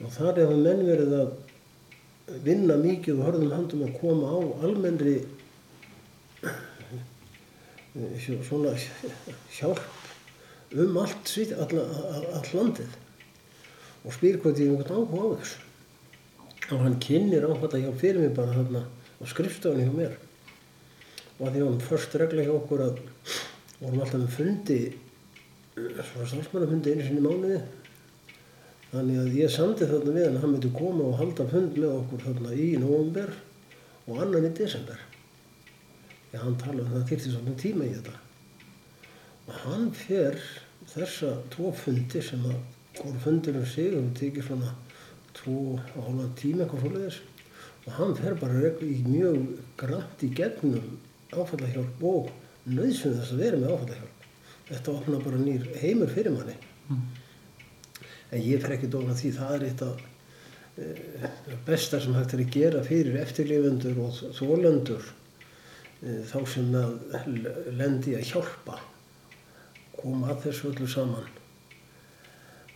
og 0.00 0.14
þar 0.16 0.40
hefur 0.40 0.64
menn 0.64 0.82
verið 0.88 1.12
að 1.20 2.40
vinna 2.48 2.80
mikið 2.80 3.20
og 3.20 3.28
hörðum 3.28 3.54
handum 3.58 3.84
að 3.84 3.94
koma 4.00 4.32
á 4.32 4.38
almennri 4.64 5.18
svona 8.46 8.74
hjálp 9.50 9.80
um 10.70 10.96
allt 11.02 11.26
svít, 11.26 11.52
all, 11.58 11.78
all, 11.80 12.26
all 12.38 12.50
landið. 12.54 12.92
Og 14.06 14.14
spyr 14.14 14.38
hvað 14.40 14.62
ég 14.62 14.70
einhvern 14.70 15.02
áhuga 15.02 15.24
á 15.26 15.28
þessu. 15.40 15.66
Og 16.70 16.84
hann 16.84 16.98
kynir 17.02 17.46
áhuga 17.48 17.80
hjá 17.80 17.90
fyrir 17.98 18.22
mig 18.22 18.34
bara 18.36 18.54
þarna 18.54 18.84
á 18.86 19.22
skrifstofunni 19.26 19.88
hjá 19.88 19.96
mér. 19.96 20.14
Og 21.40 21.48
að 21.48 21.56
því 21.56 21.66
hann 21.66 21.82
först 21.88 22.16
regla 22.20 22.46
hjá 22.46 22.54
okkur 22.54 22.86
að 22.86 23.02
vorum 23.80 24.00
alltaf 24.04 24.22
með 24.22 24.34
fundi 24.38 24.80
svona 25.74 26.30
stálsmannafundi 26.30 26.94
einu 26.94 27.06
sinni 27.08 27.26
mánuði. 27.26 27.60
Þannig 28.90 29.20
að 29.22 29.36
ég 29.38 29.54
samti 29.54 29.90
þarna 29.90 30.14
við 30.14 30.26
hann 30.28 30.38
að 30.38 30.42
hann 30.44 30.54
myndi 30.54 30.74
koma 30.78 31.10
og 31.10 31.20
halda 31.20 31.50
fund 31.50 31.78
með 31.78 31.94
okkur 31.98 32.26
þarna 32.28 32.54
í 32.54 32.72
november 32.78 33.34
og 34.06 34.22
annan 34.22 34.46
í 34.46 34.54
desember. 34.54 35.09
Já, 36.30 36.40
hann 36.42 36.58
tala 36.60 36.84
um 36.84 36.92
það 36.92 37.06
þýrti 37.10 37.32
svona 37.32 37.54
tíma 37.60 37.86
í 37.86 37.94
þetta. 37.96 38.16
Og 39.48 39.62
hann 39.64 39.88
fer 39.96 40.38
þessa 40.90 41.32
tvo 41.54 41.72
fundi 41.76 42.22
sem 42.22 42.44
að 42.50 42.58
voru 43.00 43.22
fundir 43.24 43.58
um 43.60 43.66
sig 43.66 43.96
og 43.98 44.10
tekið 44.18 44.48
svona 44.48 44.74
tvo 45.38 45.58
og 45.76 46.00
hálfa 46.06 46.28
tíma 46.40 46.64
eitthvað 46.64 46.84
fólkið 46.86 47.20
og 47.86 47.96
hann 47.96 48.14
fer 48.18 48.36
bara 48.38 48.74
í 48.84 48.96
mjög 49.06 49.40
grænt 49.80 50.26
í 50.26 50.30
gegnum 50.36 50.98
áfallahjálp 51.30 52.04
og 52.10 52.30
nöðsum 52.68 53.16
þess 53.16 53.34
að 53.34 53.42
vera 53.46 53.62
með 53.62 53.74
áfallahjálp. 53.76 54.28
Þetta 54.70 54.94
opna 54.94 55.24
bara 55.24 55.40
nýr 55.40 55.66
heimur 55.80 56.12
fyrir 56.14 56.36
manni. 56.36 56.58
Mm 56.90 57.08
en 58.30 58.42
ég 58.44 58.62
fer 58.62 58.76
ekki 58.76 58.90
dóna 58.90 59.16
því 59.18 59.32
það 59.36 59.54
er 59.56 59.64
eitt 59.68 59.82
af 59.84 60.02
e, 60.78 60.90
besta 61.66 62.00
sem 62.02 62.14
hægt 62.14 62.34
er 62.36 62.44
að 62.44 62.52
gera 62.54 62.82
fyrir 62.86 63.18
eftirlifundur 63.24 63.98
og 64.04 64.20
þólöndur 64.38 65.08
e, 65.08 65.14
þá 66.00 66.38
sem 66.48 66.70
að 66.76 66.94
lendi 67.76 68.14
að 68.16 68.28
hjálpa 68.30 68.78
koma 69.96 70.30
að 70.32 70.46
þessu 70.46 70.70
öllu 70.70 70.88
saman 70.88 71.26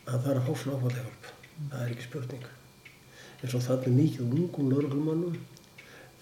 að 0.05 0.19
það 0.19 0.31
er 0.33 0.41
að 0.41 0.49
fá 0.49 0.53
svona 0.61 0.79
áfallega 0.79 1.05
hjálp 1.05 1.31
það 1.71 1.79
er 1.81 1.93
ekki 1.95 2.07
spurning. 2.09 2.49
Eins 3.41 3.55
og 3.57 3.65
það 3.65 3.87
er 3.87 3.97
mikið 3.99 4.35
ungum 4.41 4.73
lörglumannum 4.73 5.39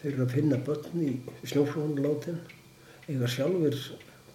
þeir 0.02 0.12
eru 0.12 0.26
að 0.26 0.36
finna 0.36 0.60
börn 0.68 1.02
í 1.02 1.10
snjóflónulátin 1.50 2.38
eiga 3.08 3.30
sjálfur 3.30 3.80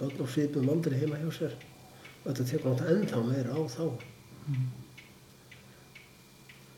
börn 0.02 0.26
og 0.26 0.34
svipum 0.34 0.68
aldrei 0.74 1.00
heima 1.00 1.22
hjá 1.22 1.32
sér. 1.40 1.56
Og 2.26 2.34
þetta 2.34 2.50
tekur 2.52 2.74
náttúrulega 2.74 2.98
ennþá 2.98 3.24
meira 3.30 3.56
á 3.56 3.62
þá. 3.72 3.86
Mm 4.48 4.68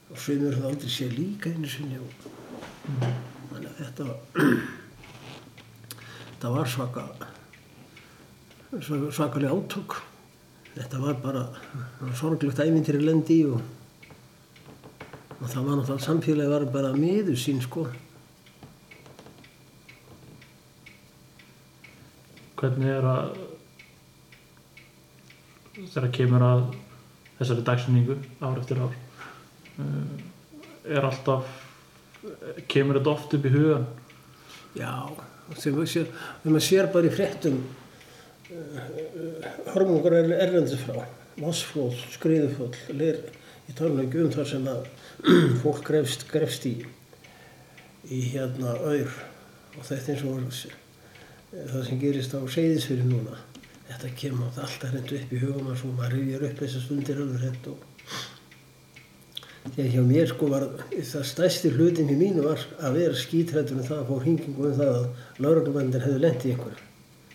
og 0.10 0.18
svimur 0.18 0.56
það 0.58 0.72
aldrei 0.72 0.92
sé 0.92 1.08
líka 1.14 1.52
einu 1.54 1.70
sinni 1.70 2.00
og 2.02 2.30
mm. 2.90 3.68
þetta 3.78 4.08
þetta 6.40 6.50
var 6.56 6.70
svaka 6.72 7.02
sva- 8.80 9.12
svakalega 9.12 9.52
átök. 9.52 9.96
Þetta 10.78 11.00
var 11.04 11.18
bara 11.20 11.42
sorglegt 12.16 12.62
ævintýri 12.64 13.02
lendi 13.04 13.42
í 13.42 13.48
og, 13.52 13.60
og 15.42 15.50
það 15.52 15.66
var 15.66 15.76
náttúrulega 15.82 16.06
samfélagi 16.06 16.54
var 16.54 16.66
bara 16.72 16.94
miður 16.96 17.36
sín 17.36 17.60
sko. 17.60 17.84
Hvernig 22.60 22.88
er 22.94 23.08
að 23.12 23.36
þegar 25.90 26.14
kemur 26.16 26.46
að 26.48 26.64
þessari 27.42 27.66
dagsinningu 27.68 28.16
ár 28.40 28.62
eftir 28.64 28.80
ár 28.80 28.96
uh, 28.96 30.16
er 30.88 31.08
alltaf 31.08 31.52
kemur 32.72 33.00
þetta 33.00 33.12
oft 33.12 33.36
upp 33.36 33.48
í 33.48 33.54
hugan 33.54 33.86
Já, 34.76 34.92
sem 35.58 35.76
maður 35.76 36.66
sér 36.66 36.92
bara 36.94 37.10
í 37.10 37.14
fréttum 37.14 37.62
uh, 38.54 38.84
hörmungar 39.74 40.20
erlendis 40.20 40.84
frá, 40.84 41.02
vassflóð, 41.40 41.98
skriðuföll, 42.16 42.74
lir, 43.00 43.24
ég 43.70 43.78
tala 43.78 44.04
ekki 44.06 44.24
um 44.26 44.32
þar 44.34 44.52
sem 44.54 44.70
að 44.70 44.88
fólk 45.64 45.84
grefst, 45.88 46.28
grefst 46.30 46.68
í, 46.70 46.76
í 48.10 48.22
hérna 48.34 48.78
auður 48.84 49.18
og 49.78 49.86
þetta 49.86 50.16
eins 50.16 50.26
og 50.28 50.78
það 51.50 51.86
sem 51.88 52.02
gerist 52.02 52.36
á 52.38 52.42
seyðisfyrir 52.46 53.08
núna. 53.10 53.38
Þetta 53.90 54.10
kemur 54.18 54.50
alltaf 54.54 54.92
hreint 54.94 55.14
upp 55.18 55.32
í 55.34 55.40
hugum 55.42 55.72
og 55.74 55.86
maður 55.98 56.20
rifjar 56.20 56.46
upp 56.50 56.60
þessar 56.62 56.84
stundir 56.84 57.22
alveg 57.24 57.46
hreint 57.46 57.70
og 57.72 57.89
að 59.68 59.90
hjá 59.94 60.02
mér 60.04 60.30
sko 60.30 60.50
var 60.52 60.66
það 60.92 61.26
stærsti 61.28 61.72
hlutin 61.76 62.12
í 62.12 62.18
mínu 62.20 62.44
var 62.46 62.62
að 62.80 63.00
vera 63.00 63.18
skítrættur 63.18 63.80
um 63.80 63.88
það 63.88 64.02
að 64.02 64.10
fá 64.10 64.24
hringingu 64.24 64.68
um 64.70 64.78
það 64.78 64.94
að 64.94 65.44
lauruglumennir 65.46 66.06
hefðu 66.06 66.22
í 66.30 66.54
einhverju. 66.54 66.86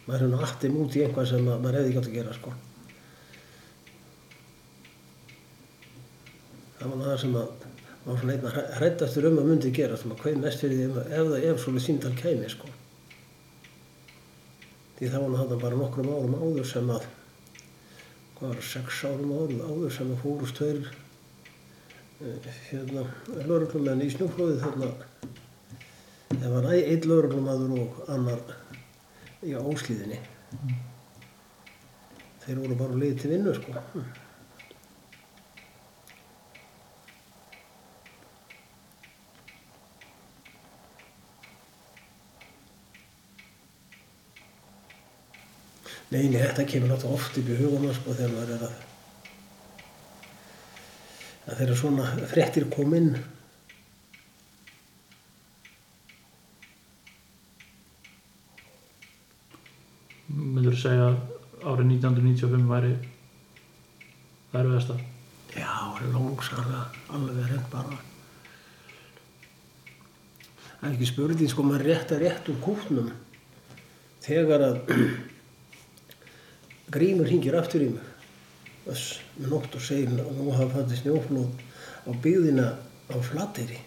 Maður 0.04 0.24
hefði 0.24 0.40
aftur 0.46 0.78
út 0.80 0.96
í 0.96 1.04
einhvað 1.04 1.28
sem 1.30 1.48
að 1.48 1.60
maður 1.64 1.78
hefði 1.80 1.94
gátt 1.96 2.08
að 2.08 2.16
gera 2.18 2.36
sko. 2.38 2.54
Það 6.78 6.90
var 6.94 7.06
það 7.08 7.20
sem 7.22 7.38
að 7.40 7.70
var 8.04 8.18
svona 8.20 8.34
einn 8.34 8.48
að 8.50 8.56
hrættastur 8.78 9.26
um 9.30 9.38
að 9.40 9.46
myndi 9.48 9.70
gera 9.72 9.96
sem 9.96 10.12
að 10.12 10.24
hvað 10.24 10.40
mest 10.42 10.64
fyrir 10.64 10.80
því 10.80 10.88
um 10.90 10.98
ef 11.04 11.28
það 11.30 11.46
ef 11.50 11.62
svona 11.62 11.84
síndal 11.84 12.12
kæmi 12.18 12.50
sko. 12.52 12.72
Því 14.98 15.12
það 15.12 15.24
var 15.24 15.38
þarna 15.38 15.62
bara 15.62 15.78
nokkrum 15.80 16.10
árum 16.12 16.36
áður 16.42 16.68
sem 16.68 16.90
að 16.92 17.06
hvað 18.34 18.50
var 18.50 18.68
sex 18.68 19.00
árum 19.08 19.32
áður, 19.32 19.64
áður 19.64 19.96
sem 19.96 20.12
að 20.12 20.20
fórust 20.20 20.60
eh, 20.66 20.92
hérna 22.20 23.04
lauruglumenn 23.48 24.04
í 24.04 24.10
snjóflóði 24.12 24.60
þarna. 24.62 24.90
Það 26.34 26.50
var 26.56 26.72
einn 26.72 27.08
lauruglumadur 27.10 27.78
og 27.82 28.02
annar 28.14 28.42
í 29.44 29.54
óslíðinni 29.58 30.20
þeir 32.44 32.60
voru 32.60 32.76
bara 32.76 33.00
liðið 33.00 33.20
til 33.22 33.32
vinnu 33.32 33.54
sko. 33.56 33.74
Nei, 46.14 46.28
nei, 46.30 46.38
þetta 46.38 46.66
kemur 46.68 46.92
náttúrulega 46.92 47.16
oft 47.16 47.38
upp 47.40 47.48
í 47.50 47.56
hugum 47.58 47.88
sko 47.96 48.12
þegar 48.14 48.34
maður 48.36 48.52
er 48.54 48.66
að 48.68 48.93
að 51.44 51.56
þeirra 51.60 51.78
svona 51.78 52.10
fréttir 52.30 52.68
kom 52.72 52.94
inn 52.96 53.10
myndur 60.34 60.74
þú 60.74 60.84
segja 60.84 61.10
að 61.10 61.18
árið 61.64 61.90
1995 61.96 62.70
væri 62.70 62.94
það 64.52 64.62
erfiðasta 64.62 65.02
Já, 65.54 65.94
langsarlega, 66.10 66.88
alveg 67.14 67.46
rétt 67.46 67.66
bara. 67.70 67.98
Það 70.80 70.88
er 70.88 70.96
ekki 70.96 71.06
spurning, 71.06 71.50
sko, 71.50 71.62
maður 71.62 71.84
rétt 71.86 72.14
að 72.14 72.24
rétt 72.24 72.50
úr 72.50 72.58
kútnum 72.64 73.12
þegar 74.24 74.64
að 74.66 74.80
grímur 76.96 77.30
hringir 77.30 77.54
aftur 77.60 77.86
í 77.86 77.92
mig. 77.92 78.10
Þess 78.84 79.20
með 79.38 79.52
nótt 79.54 79.76
og 79.78 79.84
segir 79.84 80.12
að 80.20 80.32
nú 80.36 80.50
hafa 80.52 80.68
fættið 80.74 81.00
snjóflóð 81.00 81.50
á 82.04 82.10
byggðina 82.24 82.66
á 83.08 83.16
Flateyri. 83.24 83.80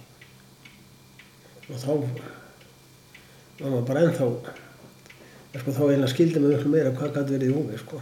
Og 1.67 1.77
þá 1.81 1.89
var 1.91 3.71
maður 3.71 3.87
bara 3.89 4.05
ennþá, 4.07 4.29
sko, 5.57 5.73
þá 5.73 5.83
eiginlega 5.85 6.13
skildi 6.13 6.41
mig 6.41 6.55
miklu 6.55 6.71
meira 6.73 6.93
hvað 6.95 7.17
gæti 7.17 7.35
verið 7.35 7.51
í 7.51 7.57
húfi, 7.57 7.81
sko. 7.81 8.01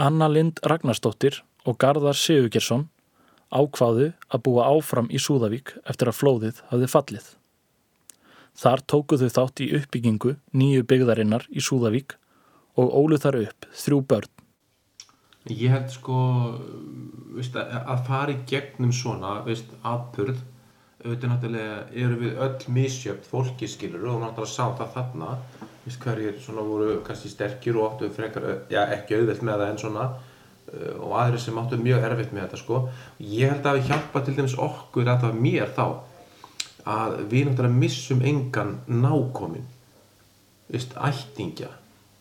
Anna 0.00 0.28
Lind 0.28 0.60
Ragnarsdóttir 0.64 1.42
og 1.68 1.78
Garðar 1.80 2.16
Sigurgjersson 2.18 2.88
ákváðu 3.52 4.12
að 4.32 4.44
búa 4.46 4.66
áfram 4.72 5.10
í 5.12 5.20
Súðavík 5.20 5.76
eftir 5.84 6.10
að 6.10 6.18
flóðið 6.18 6.62
hafði 6.72 6.88
fallið. 6.88 7.26
Þar 8.56 8.84
tóku 8.88 9.18
þau 9.20 9.28
þátt 9.36 9.64
í 9.64 9.70
uppbyggingu 9.78 10.36
nýju 10.56 10.84
byggðarinnar 10.88 11.46
í 11.52 11.64
Súðavík 11.64 12.16
og 12.80 12.92
ólu 12.96 13.20
þar 13.20 13.42
upp 13.46 13.68
þrjú 13.76 14.00
börn. 14.08 14.41
Ég 15.50 15.72
held 15.72 15.88
sko, 15.90 16.16
veist, 17.34 17.56
að, 17.58 18.02
fara 18.06 18.30
í 18.30 18.42
gegnum 18.46 18.92
svona, 18.94 19.40
veist, 19.42 19.72
atburð, 19.82 20.38
auðvitað 21.02 21.32
náttúrulega 21.32 21.78
eru 21.98 22.18
við 22.20 22.36
öll 22.46 22.68
misjöfn 22.76 23.26
fólki 23.26 23.66
skilur 23.66 24.04
og 24.12 24.20
náttúrulega 24.22 24.52
sá 24.52 24.76
það 24.78 24.92
þarna, 24.94 25.32
veist, 25.82 25.98
hverjir 26.04 26.38
svona 26.44 26.66
voru 26.68 27.00
kannski 27.08 27.32
sterkir 27.32 27.80
og 27.80 27.88
áttu 27.88 28.12
frekar, 28.14 28.46
já 28.70 28.84
ekki 28.84 29.18
auðvelt 29.18 29.42
með 29.42 29.64
það 29.64 29.72
en 29.72 29.82
svona 29.82 30.06
uh, 30.12 30.94
og 31.08 31.18
aðrir 31.24 31.42
sem 31.42 31.60
áttu 31.64 31.82
mjög 31.82 32.08
erfitt 32.12 32.36
með 32.36 32.46
þetta 32.46 32.62
sko. 32.62 32.80
Ég 33.34 33.50
held 33.50 33.66
að 33.66 33.80
við 33.80 33.90
hjálpa 33.90 34.22
til 34.22 34.38
dæmis 34.38 34.58
okkur, 34.70 35.10
að 35.10 35.26
það 35.26 35.28
var 35.32 35.44
mér 35.48 35.74
þá, 35.74 35.86
að 36.86 37.20
við 37.34 37.48
náttúrulega 37.50 37.82
missum 37.82 38.22
engan 38.30 38.76
nákomin, 38.86 39.66
ættingja 40.70 41.74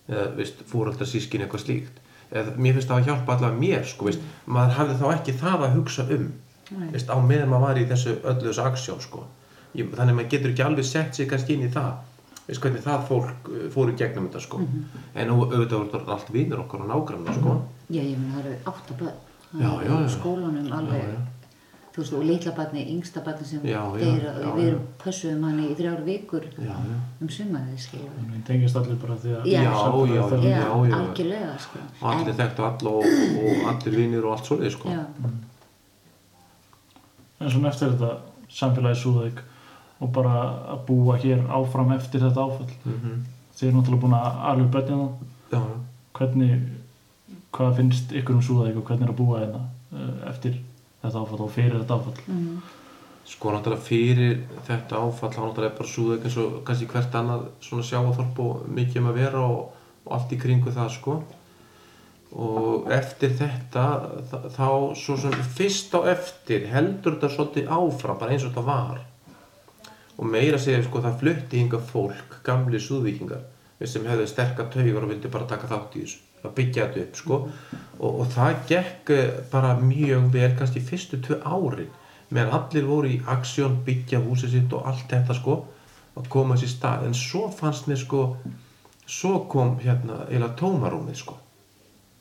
eða 0.09 0.31
veist, 0.35 0.65
fóröldar 0.67 1.07
sískin 1.07 1.45
eitthvað 1.45 1.67
slíkt 1.69 2.00
eða 2.31 2.55
mér 2.57 2.77
finnst 2.77 2.91
það 2.91 3.01
að 3.01 3.09
hjálpa 3.09 3.35
allavega 3.35 3.61
mér 3.61 3.87
sko, 3.87 4.07
veist, 4.07 4.23
maður 4.45 4.77
hafði 4.77 4.95
þá 5.01 5.05
ekki 5.15 5.35
það 5.41 5.65
að 5.65 5.75
hugsa 5.77 6.05
um 6.15 6.29
veist, 6.91 7.11
á 7.11 7.17
meðan 7.19 7.51
maður 7.51 7.65
var 7.65 7.81
í 7.81 7.87
þessu 7.89 8.15
öllu 8.21 8.47
þessu 8.47 8.63
aksjón 8.67 9.03
sko. 9.03 9.25
Ég, 9.75 9.91
þannig 9.95 10.13
að 10.13 10.17
maður 10.19 10.31
getur 10.33 10.53
ekki 10.53 10.65
alveg 10.65 10.87
sett 10.87 11.17
sig 11.17 11.29
kannski 11.31 11.57
inn 11.57 11.67
í 11.67 11.71
það 11.71 11.91
veist, 12.47 12.61
hvernig 12.63 12.85
það 12.85 13.03
fólk 13.09 13.51
uh, 13.51 13.65
fór 13.73 13.91
í 13.91 13.97
gegnum 13.99 14.29
þetta 14.29 14.45
sko. 14.45 14.61
en 15.15 15.29
nú 15.31 15.41
auðvitað 15.43 15.77
voru 15.83 16.15
allt 16.15 16.31
vinur 16.35 16.63
okkar 16.65 16.85
og 16.85 16.89
nágrannar 16.91 17.37
sko. 17.37 17.57
Já, 17.91 18.01
ég 18.01 18.17
meina 18.17 18.39
það 18.39 18.49
eru 18.51 19.11
já, 19.51 19.69
já. 19.83 19.93
Í 19.99 20.09
skólanum 20.15 20.71
alveg, 20.71 21.03
Já, 21.03 21.11
já. 21.11 21.30
Þú 21.91 21.99
veist, 22.01 22.13
og 22.15 22.23
litla 22.23 22.51
barni, 22.55 22.81
yngsta 22.93 23.21
barni 23.25 23.45
sem 23.45 23.59
deyr, 23.63 23.71
já, 23.75 23.81
við 24.55 24.67
erum 24.69 24.83
pössuðum 25.03 25.43
hann 25.43 25.59
í 25.65 25.75
þrjár 25.75 26.03
vikur 26.05 26.45
Já, 26.55 26.71
já. 26.71 26.97
um 27.21 27.27
sumarið, 27.35 27.77
skiljum. 27.83 28.29
Við 28.31 28.43
tengist 28.47 28.75
allir 28.79 28.95
bara 29.01 29.15
því 29.19 29.33
að 29.35 29.45
Já. 29.51 29.61
Já, 29.61 29.71
já, 30.15 30.21
það- 30.31 30.43
Já, 30.45 30.55
já, 30.55 30.87
já. 30.87 30.95
algjörlega, 31.01 31.57
sko. 31.59 31.79
og 32.01 32.07
allir 32.13 32.33
þekktu 32.39 32.63
alla 32.69 32.89
og, 32.89 33.03
og 33.43 33.69
allir 33.73 33.97
vinir 33.99 34.23
og 34.25 34.31
allt 34.37 34.45
svoleiði 34.51 34.71
sko. 34.77 34.89
Já, 34.89 35.05
En 37.41 37.49
svona 37.49 37.71
eftir 37.71 37.89
þetta 37.95 38.09
samfélagi 38.53 38.99
Súðavík 39.01 39.39
og 40.01 40.11
bara 40.13 40.33
að 40.75 40.81
búa 40.87 41.15
hér 41.21 41.41
áfram 41.49 41.91
eftir 41.95 42.21
þetta 42.21 42.43
áfall. 42.47 42.69
Mhm. 42.85 43.15
Þið 43.57 43.67
er 43.67 43.73
náttúrulega 43.77 44.01
búin 44.01 44.15
að 44.17 44.41
alveg 44.51 44.71
börnina 44.71 45.07
það. 45.51 45.71
Hvernig, 46.17 46.67
hvað 47.53 47.75
finnst 47.77 48.11
ykkur 48.11 48.35
um 48.37 48.41
Súðavík 48.45 48.77
og 48.77 48.85
hvernig 48.85 49.07
er 49.09 49.13
að 49.13 49.17
búa 49.21 49.39
hérna 49.41 49.61
eh, 49.93 50.29
eftir 50.29 50.59
þetta 51.01 51.21
áfall 51.25 51.41
og 51.47 51.51
fyrir 51.55 51.79
þetta 51.81 51.97
áfall? 51.99 52.23
mhm, 52.27 52.61
Sko 53.31 53.51
náttúrulega 53.53 53.85
fyrir 53.85 54.39
þetta 54.67 54.97
áfall 54.97 55.29
þá 55.31 55.39
náttúrulega 55.45 55.69
er 55.71 55.77
bara 55.77 55.89
súðauk 55.91 56.23
eins 56.25 56.37
og 56.41 56.55
kannski 56.67 56.87
hvert 56.89 57.13
annað 57.19 57.43
svona 57.63 57.83
sjáaþorp 57.85 58.39
og 58.45 58.65
mikið 58.79 58.97
um 59.03 59.11
að 59.11 59.19
vera 59.21 59.43
og, 59.45 59.61
og 60.05 60.15
allt 60.17 60.33
í 60.35 60.39
kringu 60.41 60.73
það 60.73 60.89
sko. 60.95 61.19
Og 62.31 62.87
eftir 62.95 63.33
þetta 63.35 63.85
þa- 64.31 64.49
þá 64.55 64.67
svo 64.95 65.17
sem 65.19 65.33
fyrst 65.57 65.93
á 65.95 65.99
eftir 66.13 66.65
heldur 66.71 67.17
þetta 67.19 67.29
svolítið 67.35 67.67
áfram 67.75 68.19
bara 68.19 68.31
eins 68.31 68.45
og 68.47 68.53
þetta 68.53 68.65
var. 68.65 69.01
Og 70.17 70.25
meira 70.31 70.57
segja 70.59 70.83
sko 70.85 71.01
það 71.03 71.19
flutti 71.19 71.59
hinga 71.59 71.79
fólk 71.91 72.37
gamli 72.47 72.79
súðvíkingar 72.79 73.43
sem 73.85 74.05
hefðu 74.05 74.27
sterkar 74.29 74.67
taugar 74.71 75.03
og 75.03 75.09
vildi 75.09 75.27
bara 75.33 75.47
taka 75.49 75.67
þátt 75.67 75.95
í 75.97 76.03
þessu 76.05 76.19
að 76.41 76.55
byggja 76.57 76.87
þetta 76.87 77.03
upp 77.05 77.19
sko. 77.19 77.39
Og, 77.99 78.09
og 78.11 78.31
það 78.33 78.63
gekk 78.71 79.13
eh, 79.15 79.35
bara 79.51 79.75
mjög 79.79 80.31
vel 80.33 80.51
kannski 80.57 80.83
fyrstu 80.85 81.21
tvö 81.21 81.41
árin 81.45 81.91
meðan 82.31 82.55
allir 82.55 82.87
voru 82.87 83.11
í 83.11 83.21
aksjón 83.27 83.81
byggja 83.85 84.21
húsið 84.23 84.55
sitt 84.55 84.73
og 84.75 84.85
allt 84.87 85.07
þetta 85.11 85.35
sko 85.35 85.57
að 86.15 86.29
koma 86.31 86.55
þessi 86.55 86.75
stað. 86.75 87.07
En 87.09 87.17
svo 87.17 87.47
fannst 87.51 87.89
mér 87.91 87.99
sko 87.99 88.21
svo 89.05 89.41
kom 89.51 89.75
hérna 89.83 90.25
eila 90.31 90.53
tómarúmið 90.57 91.19
sko. 91.19 91.35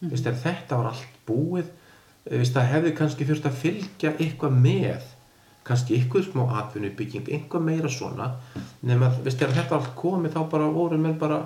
Mm. 0.00 0.10
Vist, 0.10 0.26
þetta 0.26 0.80
var 0.80 0.92
allt 0.94 1.20
búið 1.28 1.68
Vist, 2.28 2.52
það 2.52 2.68
hefði 2.68 2.90
kannski 2.98 3.26
þurft 3.28 3.46
að 3.48 3.56
fylgja 3.62 4.10
eitthvað 4.20 4.56
með 4.60 5.06
kannski 5.64 5.96
eitthvað 5.96 6.26
smá 6.26 6.42
atvinnubygging 6.60 7.30
eitthvað 7.32 7.64
meira 7.64 7.90
svona 7.92 8.26
nema 8.86 9.08
þetta 9.24 9.64
allt 9.76 9.94
komið 9.96 10.36
þá 10.36 10.42
bara 10.52 10.68
voru 10.74 10.98
menn 11.00 11.16
bara 11.20 11.40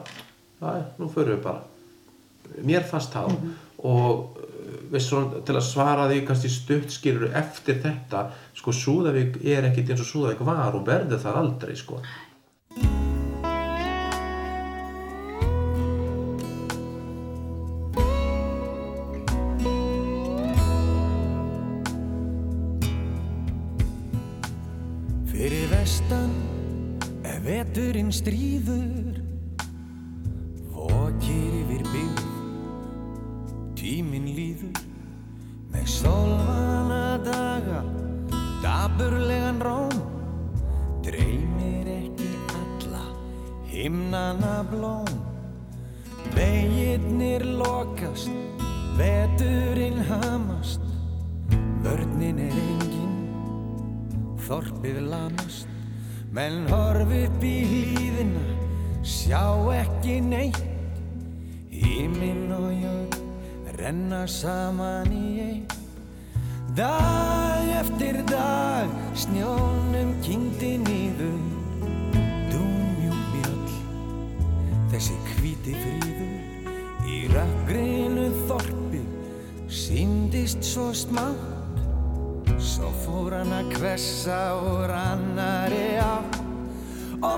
að 0.65 0.83
nú 0.99 1.09
förum 1.13 1.37
við 1.37 1.45
bara 1.45 1.63
mér 2.65 2.87
fannst 2.89 3.15
þá 3.15 3.25
og 3.85 4.39
uh, 4.39 4.51
veist 4.93 5.11
svona 5.11 5.43
til 5.47 5.57
að 5.59 5.67
svara 5.67 6.09
því 6.11 6.21
kannski 6.29 6.53
stutt 6.53 6.95
skilur 6.95 7.35
eftir 7.37 7.81
þetta 7.83 8.27
sko 8.57 8.75
Súðavík 8.75 9.41
er 9.43 9.69
ekkit 9.71 9.93
eins 9.93 10.05
og 10.05 10.11
Súðavík 10.11 10.45
var 10.47 10.77
og 10.77 10.87
verður 10.87 11.23
það 11.25 11.41
aldrei 11.43 11.75
sko 11.79 12.01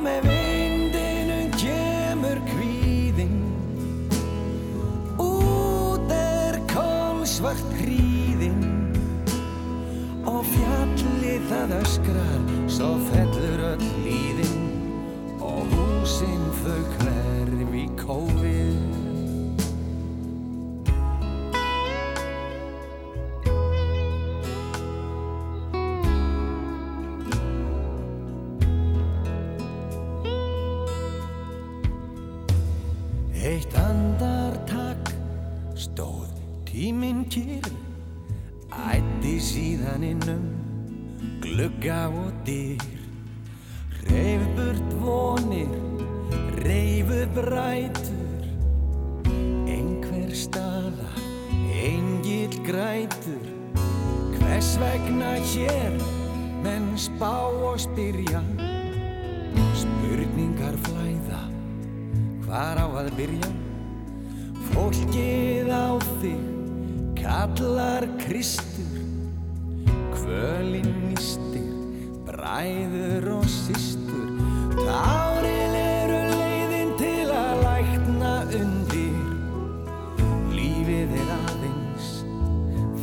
með 0.07 0.31
vindinum 0.31 1.51
kemur 1.59 2.41
kvíðinn. 2.53 3.39
Út 5.23 6.15
er 6.15 6.61
kólsvart 6.71 7.77
hríðinn. 7.81 8.65
Og 10.27 10.43
fjallið 10.51 11.45
það 11.51 11.75
öskrar 11.81 12.41
Svo 12.67 12.89
fellur 13.07 13.63
öll 13.71 13.87
líðinn 14.05 14.65
Og 15.41 15.63
húsinn 15.71 16.49
þau 16.65 16.81
hverf 16.97 17.77
í 17.79 17.87
kófið 18.01 18.76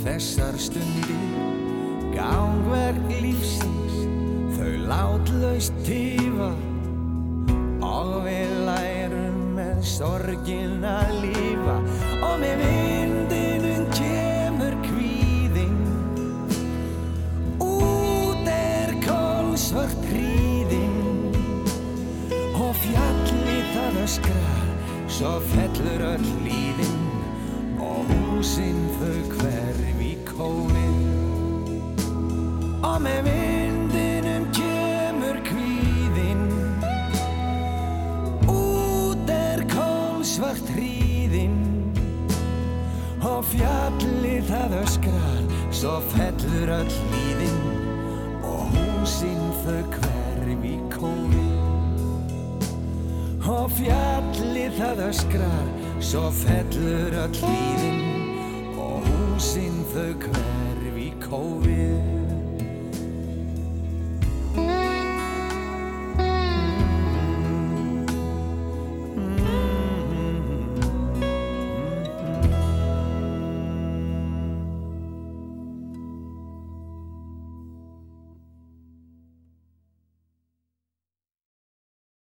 þessar 0.04 0.58
stundir. 0.60 1.22
Gangverk 2.14 3.08
lífsins, 3.24 3.96
þau 4.58 4.74
látlaust 4.90 5.76
tífa 5.88 6.52
Og 7.84 8.12
við 8.26 8.52
lærum 8.68 9.40
með 9.58 9.80
sorgin 9.88 10.84
að 10.88 11.14
lífa 11.24 11.78
Og 12.20 12.36
með 12.44 12.64
vindinum 12.64 13.88
kemur 13.96 14.76
kvíðinn. 14.86 15.82
Út 17.64 18.52
er 18.54 18.94
kólsvört 19.08 20.06
hríðinn. 20.12 21.34
Og 22.60 22.72
fjallið 22.84 23.74
það 23.74 24.00
öskrar 24.04 24.70
Svo 25.14 25.38
fellur 25.54 26.08
öll 26.14 26.30
líðinn 26.46 27.04
Og 27.84 28.14
húsinn 28.14 28.88
þau 29.00 29.20
hverf 29.38 29.53
í 30.34 30.38
kófið 30.38 30.98
Og 32.84 32.98
með 33.02 33.28
vindinum 33.28 34.46
kemur 34.54 35.38
kvíðinn. 35.48 36.50
Út 38.52 39.30
er 39.32 39.64
kólsvart 39.72 40.68
hríðinn. 40.76 41.94
Og 43.24 43.44
fjallið 43.54 44.50
það 44.50 44.72
öskrar 44.82 45.42
Svo 45.74 46.00
fellur 46.12 46.70
öll 46.76 46.94
líðinn 47.14 47.64
Og 48.44 48.64
húsinn 48.76 49.46
þau 49.64 49.84
hverf 49.96 50.66
í 50.68 50.76
kófið 50.92 51.56
Og 53.48 53.68
fjallið 53.80 54.74
það 54.82 55.06
öskrar 55.08 55.68
Svo 56.04 56.28
fellur 56.44 57.22
öll 57.24 57.38
líðinn 57.40 58.13
hverfi 60.12 61.14
kófi. 61.20 61.83